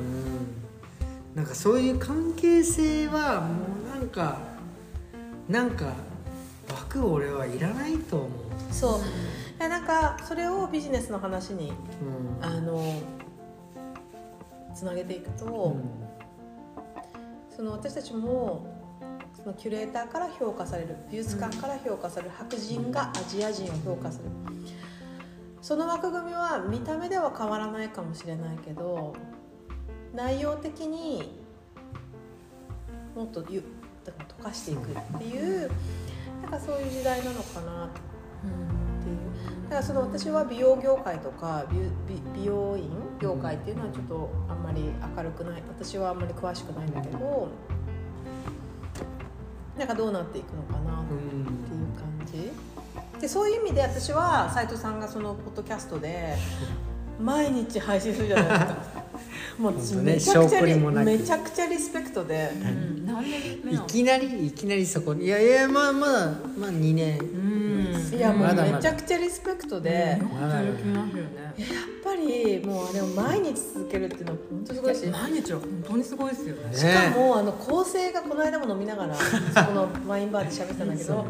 [1.35, 3.63] なんかそういう関係性はも
[3.95, 4.39] うなんか
[5.47, 5.93] なんか
[6.69, 8.29] 枠俺はいらないと思う、
[8.67, 8.69] う。
[8.69, 11.71] ん、そうなんかそれをビジネスの話に
[12.41, 12.45] うん。
[12.45, 13.01] あの
[14.75, 15.83] つなげていくと、うん。
[17.55, 18.65] その私たちも
[19.43, 24.25] そのキュレーターから評価される美術館から評価される白人がアジア人を評価する。
[25.61, 29.13] その枠組みは見た目では変わらないかもしれないけど
[30.15, 31.37] 内容的に
[33.13, 33.61] もっとゆ
[34.39, 35.69] 溶かしていくっていう
[36.41, 39.63] なんかそういう時代なのかなっていう。
[39.65, 41.65] だからその私は美容業界とか
[42.33, 42.89] 美容院
[43.21, 47.49] 業界っていうのはちょっとあんまり明るくない私はあんまり詳しくないんだけど
[49.79, 51.45] なんかどうなっていくのかなっていう
[51.97, 52.27] 感
[53.13, 53.21] じ。
[53.21, 56.35] でそういう意味で私は斉藤さんがそのポッドキャストで
[57.19, 58.79] 毎日配信するじゃないですか。
[59.59, 61.05] もうめちゃくちゃ証拠りもなく。
[61.05, 62.51] めちゃくちゃリスペクトで。
[62.61, 63.05] うん。
[63.05, 63.85] 何年目なの？
[63.85, 65.25] いきなりいきなりそこに。
[65.25, 66.13] いやいやまあまだ
[66.57, 67.19] まあ2年。
[67.19, 67.68] うん
[68.11, 70.19] ですいやもうめちゃくちゃリスペクトで、やっ
[72.03, 75.07] ぱりもうあれを毎日続けるっていうのは本当すごいし。
[75.07, 76.69] 毎日は本当にすごいですよね。
[76.69, 76.75] ね。
[76.75, 79.23] しかもあの構成がこの間も飲みながら そ
[79.65, 81.25] このワインバーで喋ってたんだけど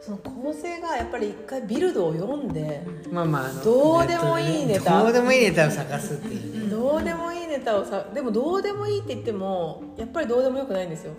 [0.00, 5.02] その構成がやっぱり一回ビルドを読んでまあまああのどうでもいいネタ。
[5.02, 6.64] どうでもいいネタを探すっていう。
[6.64, 11.12] ねどうでもいいネタをさでもどうでもいいって言ってもやっぱりどうでもよくないんですよ。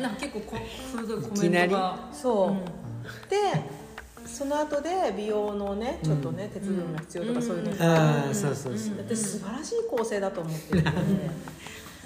[0.00, 0.56] なんか結構こ
[0.92, 2.08] 鋭いコメントが。
[2.12, 2.56] そう、うん。
[3.28, 3.81] で
[4.26, 7.46] その後で美容のねちょっとね、鉄分が必要とかうん。
[7.46, 8.96] そういうのああそうそうそう。
[8.96, 11.30] だって素晴らしい構成だと思ってるので。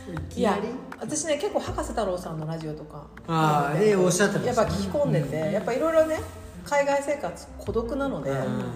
[0.37, 0.57] いや
[1.01, 3.07] 私ね結構博士太郎さんのラジオとか。
[3.27, 6.21] ああええおっしゃってまやっぱ聞き込んでて、やっぱいろいろね
[6.65, 8.35] 海外生活孤独なので、う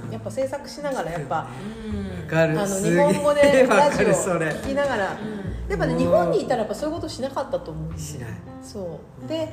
[0.08, 0.12] ん。
[0.12, 8.30] やっぱ制作しながらやっぱ、あの日本語で わラジオ聞きながら、やっぱね日本にいたらやっぱそういうことしなかったと思うしない。
[8.62, 9.28] そう。
[9.28, 9.52] で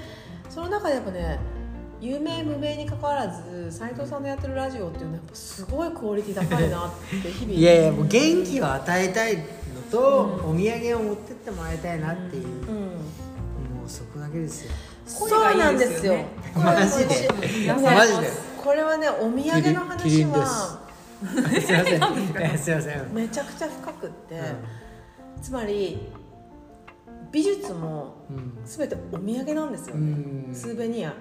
[0.49, 1.39] その中でやっぱね
[1.99, 7.57] 有名無名にかかわらず斉藤さんのやってるラジオっていうのはやっぱすごいクオリティ高いなって日々。
[7.57, 9.43] いやいやもう元気を与えたいの
[9.89, 12.75] と、お土産を持ってってもらいたいなっていう、うん。
[12.75, 14.71] もうそこだけですよ。
[15.07, 16.17] そうなんですよ。
[16.55, 17.29] マジで。
[17.73, 18.29] マジで。
[18.63, 20.77] これはねお土産の話はす
[21.65, 22.71] すいませんす。
[22.71, 23.13] いません。
[23.13, 24.39] めちゃくちゃ深くって、
[25.41, 26.11] つまり
[27.31, 28.59] 美術もうん。
[28.65, 30.49] 全てお土産なんですようね、ん。
[30.53, 31.13] スーベニア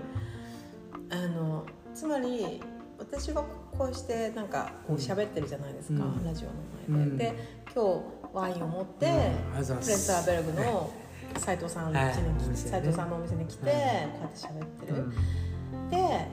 [1.10, 2.60] あのつまり
[2.98, 3.44] 私は
[3.76, 6.24] こうしてなんかこう喋ってるじゃないですか、うん。
[6.24, 6.48] ラジオ
[6.94, 7.16] の前で、うん。
[7.18, 7.34] で
[7.74, 9.64] 今日ワインを持って、うん。
[9.64, 10.90] プレッサーベルグの
[11.38, 13.80] 斉藤さん家に来て、はい藤さんのお店に来て、はい
[14.12, 15.90] こうやって喋ってる、うん。
[15.90, 16.28] で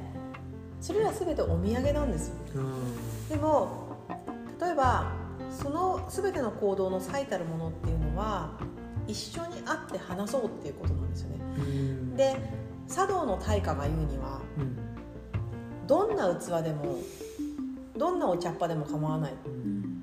[0.80, 2.36] それら全てお土産なんですよ。
[2.56, 3.30] うん。
[3.30, 3.98] でも
[4.60, 5.12] 例えば
[5.52, 8.58] その全ての行動の最たるものっていうのは
[9.08, 11.38] 一緒に会って話そうっていうことなんですよね。
[11.58, 12.16] うん。
[12.16, 14.78] で茶道の大家が言うにはうん。
[15.88, 16.98] どんな器でも
[17.98, 19.34] どんなお茶っ葉でも構わない。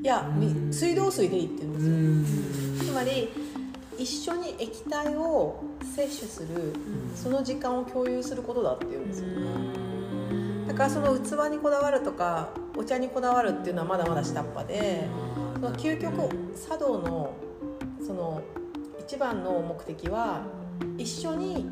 [0.02, 0.30] いや
[0.70, 2.36] 水道水でいいって言うんうです
[2.78, 2.84] よ。
[2.84, 2.86] ん。
[2.88, 3.28] つまり
[3.98, 5.62] 一緒に液体を
[5.94, 6.74] 摂取する
[7.14, 9.28] その時間を共有することだっていうんですよ。
[10.68, 15.06] だからその器にこだわるとかお茶にこだわるっていうのはまだまだ下っ端で
[15.54, 16.30] その究極
[16.68, 17.34] 茶道の
[18.06, 18.40] その
[19.00, 20.42] 一番の目的は
[20.96, 21.68] 一緒に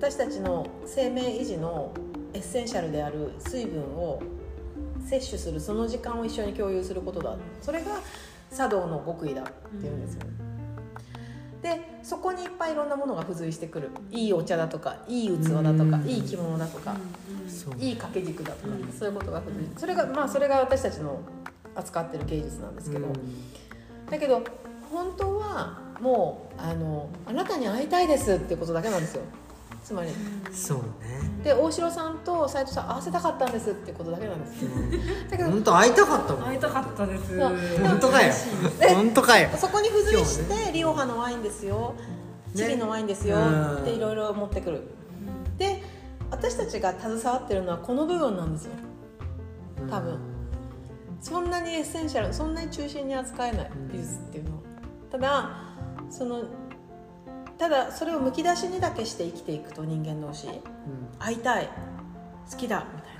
[0.00, 1.92] 私たちの生命維持の
[2.32, 4.22] エッセンシャルである水分を
[5.06, 7.36] 摂取するその時間を一緒に共有することだ。
[7.60, 7.98] それが
[8.50, 10.24] 茶道の極意だっていうんですよ。
[10.24, 10.30] ね。
[11.60, 13.90] でそこにいっぱいいろんなものが付随してくる。
[14.10, 16.08] いいお茶だとかいい器だとかうん。
[16.08, 16.96] いい着物だとか
[17.78, 19.68] いい掛け軸だとかそういうことが付随。
[19.76, 21.20] それがまあそれが私たちの
[21.74, 23.06] 扱ってる芸術なんですけど、
[24.10, 24.42] だけど
[24.90, 29.24] 本当はもうあのあなたに会いたいですっていうことだけなんですよ
[29.90, 30.10] つまり。
[30.52, 30.84] そうね。
[31.42, 34.64] で大城さんと斉藤さん合わせたかったんですってことだけなんです。
[35.36, 35.50] けど。
[35.50, 36.42] 本当会いたかったもん。
[36.44, 37.36] 会いたかったです。
[37.36, 37.56] そう。
[37.82, 38.32] 本当かよ。
[38.94, 39.48] 本当かよ。
[39.56, 41.94] そこに付随してリオハのワインですよ。
[42.54, 43.36] チリのワインですよ。
[43.36, 43.76] うん。
[43.78, 44.82] っていろいろ持ってくる。
[45.58, 45.82] で
[46.30, 48.72] 私たちが携わってるのはこの部分なんですよ。
[49.90, 50.18] 多分。
[51.20, 54.56] そんなにエッセンシャルそんなに中心に扱えない美術っていうのは。
[55.10, 55.50] ただ
[56.08, 56.44] その
[57.60, 60.48] ただそれをむき出しにだけして生きていくと人間同士
[61.18, 61.68] 会いたい
[62.50, 63.12] 好きだみたい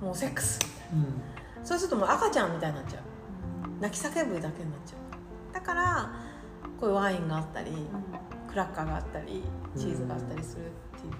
[0.00, 0.06] な。
[0.06, 1.02] もうセックスみたいうん。
[1.62, 3.02] なそうするともう赤ちゃんみたいになっちゃう。
[3.80, 4.96] 泣き叫ぶだけになっちゃ
[5.50, 5.54] う。
[5.54, 6.12] だから
[6.78, 7.72] こういうワインがあったり
[8.48, 9.42] クラッカーがあったり
[9.76, 11.12] チーズがあったりするっていう。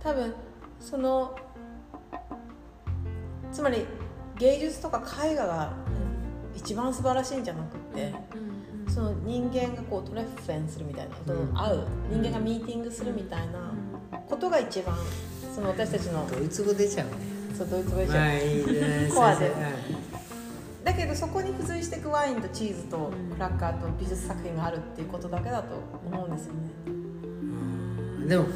[0.00, 0.32] 多分
[0.78, 1.36] その
[3.50, 3.84] つまり
[4.38, 5.72] 芸術とか絵画が
[6.54, 8.14] 一番素晴らしいんじゃなくって
[8.96, 13.70] その人間がこうトレッフェンするみたいなその会う人間がミーティングするみたいな
[14.26, 14.96] ことが一番
[15.54, 17.14] その私たちのドイツ語出ちゃうね。
[17.54, 19.10] そうドイツ語でしょまあいいね。
[19.14, 19.50] コアで。
[19.50, 19.56] 先
[20.82, 25.74] だけどそこに付随していくワインとチーズとクラッカーと美術作品があるっていうことだけだと
[26.06, 26.60] 思うんですよね。
[26.86, 26.94] 生う
[28.24, 28.28] ん。
[28.28, 28.46] でも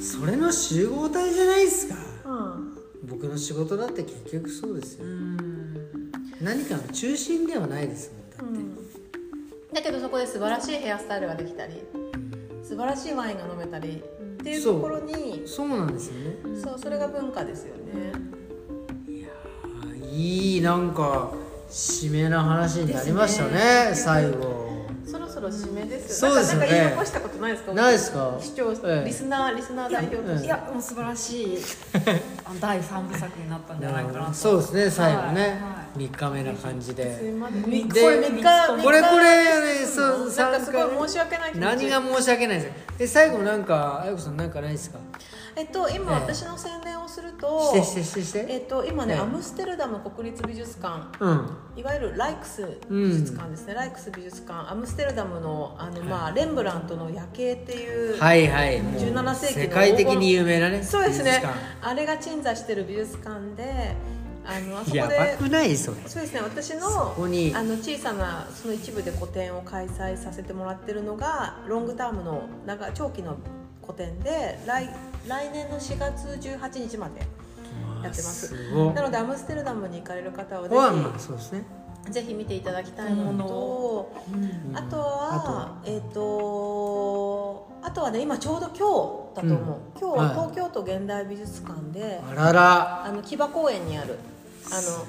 [0.00, 1.96] それの集合体じゃないですか。
[2.24, 2.78] うん。
[3.02, 5.06] 僕の仕事だって結局そうですよ。
[6.40, 8.27] 何かの中心ではないですもん
[9.72, 11.84] だけどそこで素晴らしいヘアスタイルができたり
[12.62, 16.36] 素晴らしいワインが飲めたりっていうところにそうなんですよね。
[16.62, 18.12] そうそれが文化ですよね。
[19.82, 21.32] あいいなんか
[21.68, 24.68] 締めな話になりましたね最後。
[25.04, 26.22] そろそろ締めです。
[26.24, 26.66] よそうですよね。
[26.66, 27.72] なんか言い残したことないですか？
[27.74, 28.36] ないですか？
[28.40, 29.04] 視聴ええ。
[29.06, 30.44] リスナーリスナー代表として。
[30.46, 31.58] いやもう素晴らしい。
[32.60, 34.34] 第三部作になったんじゃないかなと。
[34.34, 37.04] そうですね最後ね、は3日目な感じで。
[37.38, 38.36] ませんみこでれ3
[38.78, 44.98] 日これこれねそうなんかすごい申し訳ない何が申し訳ないですで最後なんかあやこさんなんかないですか？
[45.56, 46.20] えっと今ええ。
[46.20, 48.46] 私の宣伝をするとしてしてしてして。
[48.48, 49.20] えっと今ね、ええ。
[49.20, 51.50] アムステルダム国立美術館うん。
[51.76, 54.70] いわゆるライクス美術館ですね、ライクス美術館。
[54.70, 58.80] アムステルダムのあの、まあ、レンブラントの夜景っていう、はいはい。
[58.80, 61.42] もう17世紀の世界的に有名なねそうですね。
[61.82, 63.96] あれが鎮座してる美術館で
[64.48, 65.98] あのあそこやばでくないそれ。
[66.06, 73.36] そうですね私のあの小さなその一部で個展を開催させてもらってるのがロングタームの長長期の
[73.82, 74.88] 個展で来
[75.26, 77.20] 来年の4月18日まで
[78.02, 78.54] やってます。
[78.94, 81.64] なのでアムステルダムに行かれる方はぜここはまあそうですね。
[82.06, 84.36] ひぜひ見ていただきたいものと、う
[84.72, 84.76] ん。
[84.76, 90.28] あとはえっ、とあとはね今ちょうど今日だと思う、今日、はい。
[90.30, 93.04] 東京都現代美術館であらら。
[93.04, 94.16] あの木場公園にある
[94.72, 95.06] あの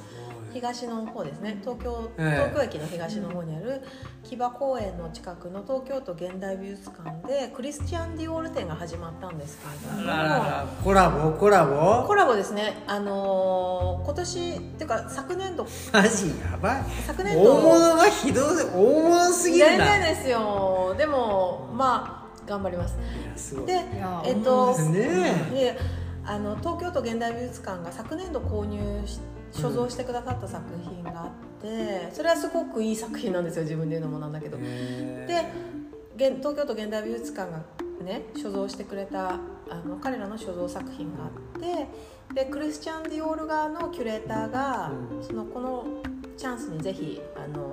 [0.51, 1.59] 東の方ですね。
[1.61, 2.51] 東京ええ。
[2.51, 3.83] 東京駅の東の方にある
[4.23, 10.11] 木場公園の近くの東京都現代美術館でクリスチャン・ディオール展が始まったんですけれども。
[10.11, 10.67] あららら。
[10.83, 11.31] コラボ？
[11.33, 12.07] コラボ？
[12.07, 12.83] コラボですね。
[12.87, 15.67] あのー今年っていうか昨年度。
[15.93, 16.83] マジやばい。
[17.05, 17.53] 昨年度。
[17.57, 20.95] 大物がひどい大物すぎる全な然ですよ。
[20.97, 23.55] でもまあ頑張ります。
[23.67, 25.47] でやえっとね。
[25.53, 25.77] で
[26.25, 29.19] あの東京都現代美術館が昨年度購入し
[29.51, 31.29] 所蔵してくださった作品があっ
[31.61, 34.57] てそれはすごくいい作品なんですよ自分で言うのもなんだけど。
[34.57, 37.63] で東京都現代美術館が
[38.03, 39.35] ね所蔵してくれた
[39.69, 41.87] あの彼らの所蔵作品があって
[42.33, 45.23] でクリスチャン・ディオール側のキュレーターが、うん。
[45.23, 45.85] そのこの
[46.37, 47.71] チャンスにぜひあの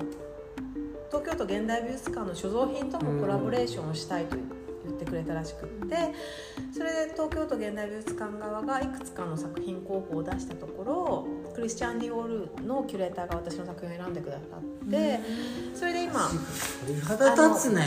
[1.09, 4.65] 東京都現代美術館の所蔵品ともコラボレーションをしたいと言って
[5.07, 5.96] くれたらしくって
[6.72, 15.20] それで東京都現代美術館側がいくつかの作品候補を出したところクリスチャン・ディオールのキュレーターが私の作品を選んでくださって
[15.74, 16.28] それで今
[16.86, 17.82] 鳥肌立つね。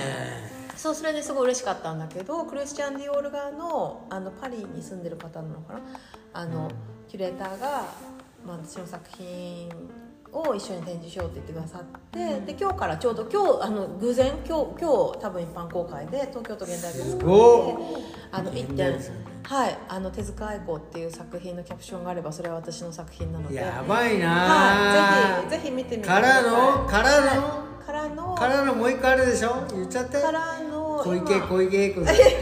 [0.76, 5.80] そうそれですごい嬉しかったんだけどクリスチャン・ディオール側のあのパリに住んでる方なのかな？
[6.34, 6.70] あの、うん。
[7.10, 7.86] キュレーターが、
[8.46, 9.68] まあ、私の作品
[10.32, 17.32] を一緒に展示しようって言ってくださって、で今日からちょうど今日あの偶然今日今日多分一般公開で東京都現代美術館で
[18.32, 19.02] あの一現代点
[19.44, 23.56] はいあの手塚愛子っていう作品のキャプションがあればそれは私の作品なので。
[23.56, 26.24] やばいなはい、ぜひぜひ見てみてください。
[26.24, 26.88] からの？
[26.88, 27.42] からの？
[27.42, 28.36] はいからの。
[28.36, 29.66] からのもう一個あるでしょ？
[29.72, 30.22] 言っちゃって。
[30.22, 30.69] からの
[31.04, 32.02] 小池今 小池栄子。
[32.02, 32.40] 小池栄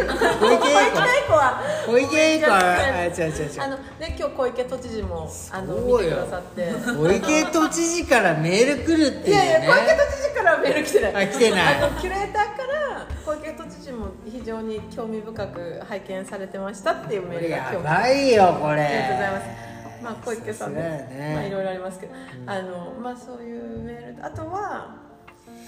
[1.28, 1.62] 子は。
[1.86, 2.58] 子小池栄子は。
[2.60, 3.62] あ違う違う違う。
[3.62, 6.72] あのね今日小池都知事もあの見てくださって。
[6.86, 11.16] 小池都知事からメール来るっていういやいや小池ね都知事からメール来てない。
[11.16, 11.76] あ来てない。
[11.76, 18.82] あのキュレーターから小池都知事も非常に興味深く拝見されてましたっていうメールが今日やばいよこれ。
[18.82, 19.68] ありがとうございます。
[20.04, 21.34] まあ小池さんでさすがやね。
[21.36, 22.14] まあいろいろありますけど、
[22.46, 24.26] あのまあそういうメール。
[24.26, 25.07] あとは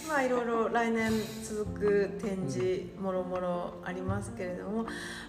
[0.10, 1.12] まあいろいろ来年
[1.44, 4.86] 続く展示もろもろありますけれども。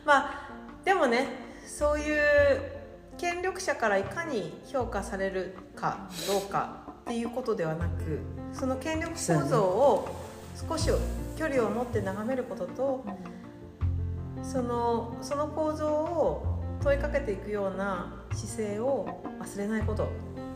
[0.06, 0.50] まあ
[0.84, 1.26] でもね
[1.66, 2.80] そういう
[3.18, 8.20] 権力者からいかに評価されるかどうかっていうことではなく
[8.54, 10.08] その権力構造を
[10.68, 10.90] 少し
[11.36, 13.04] 距離を持って眺めることと
[14.42, 20.08] そのその構造を問いかけていくような姿勢を忘れないこと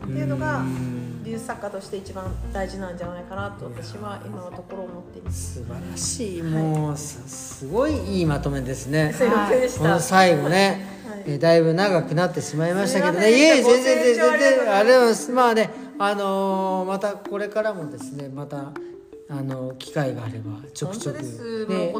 [0.05, 1.05] っていうのがうん。
[1.25, 5.55] 美術作家として一番大事なんじゃないかなと私は今のところ思っています。
[5.55, 6.43] 素晴らしい。
[6.43, 9.11] もうすすごいいいまとめですね。
[9.11, 9.27] すい。
[9.27, 9.79] ませんでした。
[9.79, 11.23] この最後ね、はい。
[11.25, 13.21] えーだいぶ長くなってしまいましたけどね。
[13.25, 18.71] すいえ全然全然あれはまあねあのーまたこれからもですねまた
[19.27, 21.65] あの機会があればちょく本ちょく。
[21.67, 21.91] ね。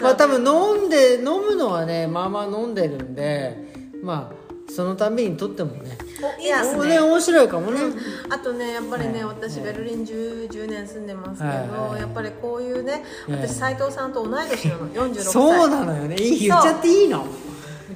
[0.00, 3.56] まあ多分飲んで飲むのはねまあまあ飲んでるんで
[4.02, 4.43] まあ
[4.74, 5.96] そのたびにとってもね。
[6.40, 6.98] いやもうね。
[6.98, 7.80] 面白いかもね、
[8.28, 9.34] あとねやっぱりね、はい。
[9.36, 15.24] 私ベルリン 10, 10年住んでますけど、やっぱりこういうねはい私斉藤さんと同い年なの46歳。
[15.24, 16.16] そうなのよね。
[16.16, 17.26] いい言っちゃっていいの？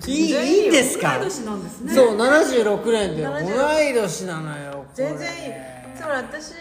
[0.06, 1.18] いいいいんですか？
[1.18, 1.92] 同い年なんですね。
[1.92, 5.52] そう76年で同70い年なのよ全然いい。
[5.96, 6.52] つまり私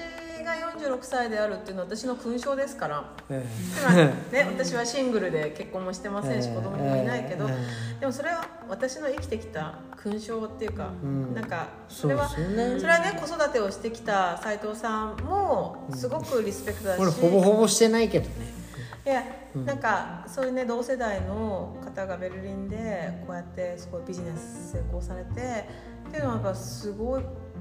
[0.89, 3.13] が46歳であるっていうのは私の勲章ですから。
[3.29, 4.13] えつまりね
[4.57, 6.55] 私はシングルで結婚もしてませんしええ。
[6.55, 7.55] 子供もいないけど、え
[7.99, 11.33] でもそれは私の生きてきた勲章っていうか、うん。
[11.33, 12.79] なんかそれはそね。
[12.79, 18.57] それはね子育てをしてきた斉藤さんもすごくリスペクトだし、これほぼほぼしてないけどね。
[19.05, 19.23] いや
[19.65, 25.65] なんかそういうね同世代の方がベルリンでこうやってすごいビジネス成功されて
[26.09, 27.17] っていうのはやっぱすご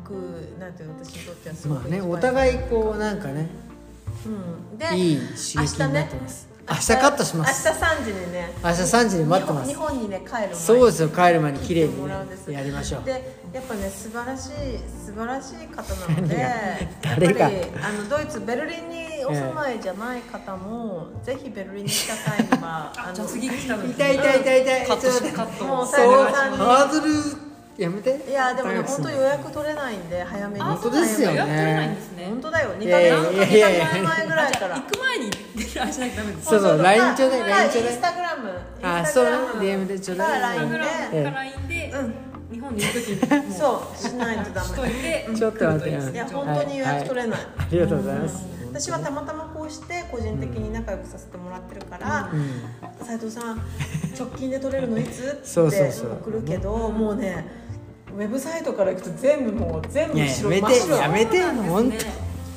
[0.07, 0.13] く
[0.59, 3.49] なんていうの私にとってはすごくまあねお互いこうなんかね
[4.25, 7.69] うん、でいい刺激になってます、明日カットします。
[7.69, 8.51] 明日3時にね。
[8.65, 9.69] 明日3時に待ってます。
[9.69, 12.13] 日本にね帰る前にそうですよ帰る前に綺麗にね
[12.51, 13.05] やりましょう。
[13.05, 13.13] で
[13.53, 14.51] やっぱね素晴らしい
[15.07, 16.53] 素晴らしい方なので やっ
[17.03, 24.87] 誰がぱりあのドイツベルリンにお住まいじゃない方も、ぜひベルリンに来た際にはあじゃあ次来たの 痛い痛い痛い痛い。
[24.87, 27.46] カットしてカットもうハードル
[27.79, 28.25] やめて。
[28.29, 30.61] いやでもね本当予約取れないんで早めに。
[30.63, 32.27] 本当ですよね予約取れないんですね。
[32.27, 32.71] 本当だよ。
[32.79, 33.87] 2いやいやヶ月いやいやいや。
[33.87, 34.75] 2ヶ月前ぐらいから。
[34.77, 35.31] 行く前に
[35.81, 36.83] あれしなきゃダメですそうそう。
[36.83, 37.93] LINE ちょうだいまあ LINE ちょうだい。
[37.93, 38.51] インスタグラム。
[38.83, 39.31] あそうね。
[39.61, 40.59] DM でちょうだい。
[40.59, 41.23] か LINE で。
[41.25, 42.15] LINE でうん。
[42.49, 44.69] 日本にいる時にそうしないとダメ。
[45.37, 48.47] ちょっと待っていや本当に予約取れない、ありがとうございます。
[48.69, 53.05] 私はたまたまこうして個人的に仲良くさせてもらってるからうん。
[53.05, 53.61] 斉藤さん
[54.17, 55.23] 直近で取れるのいつ？
[55.23, 55.91] ってそうそう。
[55.91, 57.66] そう送るけどもうね
[58.17, 60.97] ウェブサイトから行くと全部もう全部いや後ろやめて真っ白。
[60.97, 61.99] やめて本当。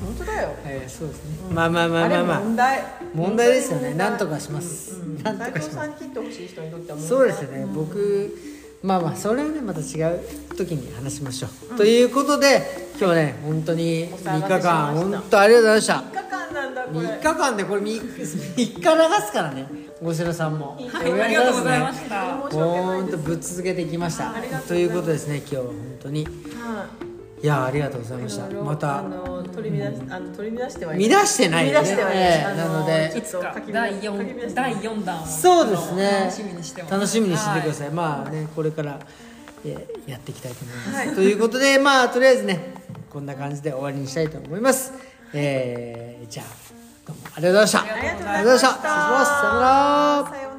[0.00, 0.54] 本当だよ。
[0.64, 1.54] えーそうですね。
[1.54, 2.40] まあまあまあまあれまあ。
[2.40, 2.84] 問題。
[3.14, 3.92] 問題ですよね。
[3.92, 4.92] なんとかします。
[5.22, 5.60] なんとかします。
[5.60, 7.66] 斉藤さんに切ってほしい人にとっては問題そうですよね。
[7.74, 8.38] 僕
[8.82, 10.20] まあまあそれはねまた違う
[10.56, 12.62] 時に話しましょう、ということで
[12.98, 14.88] 今日ね本当に3お騒がせしした。
[14.88, 15.94] 間本当ありがとうございました。
[15.94, 17.06] 3日間なんだこれ。
[17.06, 18.80] 3日間でこれ 3, 3日流
[19.26, 20.76] すからねごしろさんも。
[20.76, 22.36] はいありがとうございましした。
[22.36, 24.34] 本当ですぶっ続けてきました。
[24.34, 26.24] ありがとうございうことですね今日は本当に。
[26.24, 26.30] は
[27.42, 27.46] い。
[27.46, 28.48] やありがとうございました。
[28.62, 33.14] またあの取り乱しあの取り乱してはい乱してない乱してはいななので。
[33.16, 36.10] いつか第書き乱4して第四弾をそうですね。
[36.20, 37.74] 楽しみにして楽しみにしててくだい。
[37.74, 39.00] さい、まあねこれから、
[39.64, 41.14] えーやっていきたいと思います、はい。
[41.14, 42.74] ということでまあとりあえずね
[43.10, 44.92] こんな感じで終わりにしたいと思います。
[45.32, 46.69] えー、じゃあ
[47.34, 47.80] ありがとうございました。
[47.80, 48.68] ありがとうございました。
[48.68, 49.30] 失礼します。
[49.40, 50.49] さよなら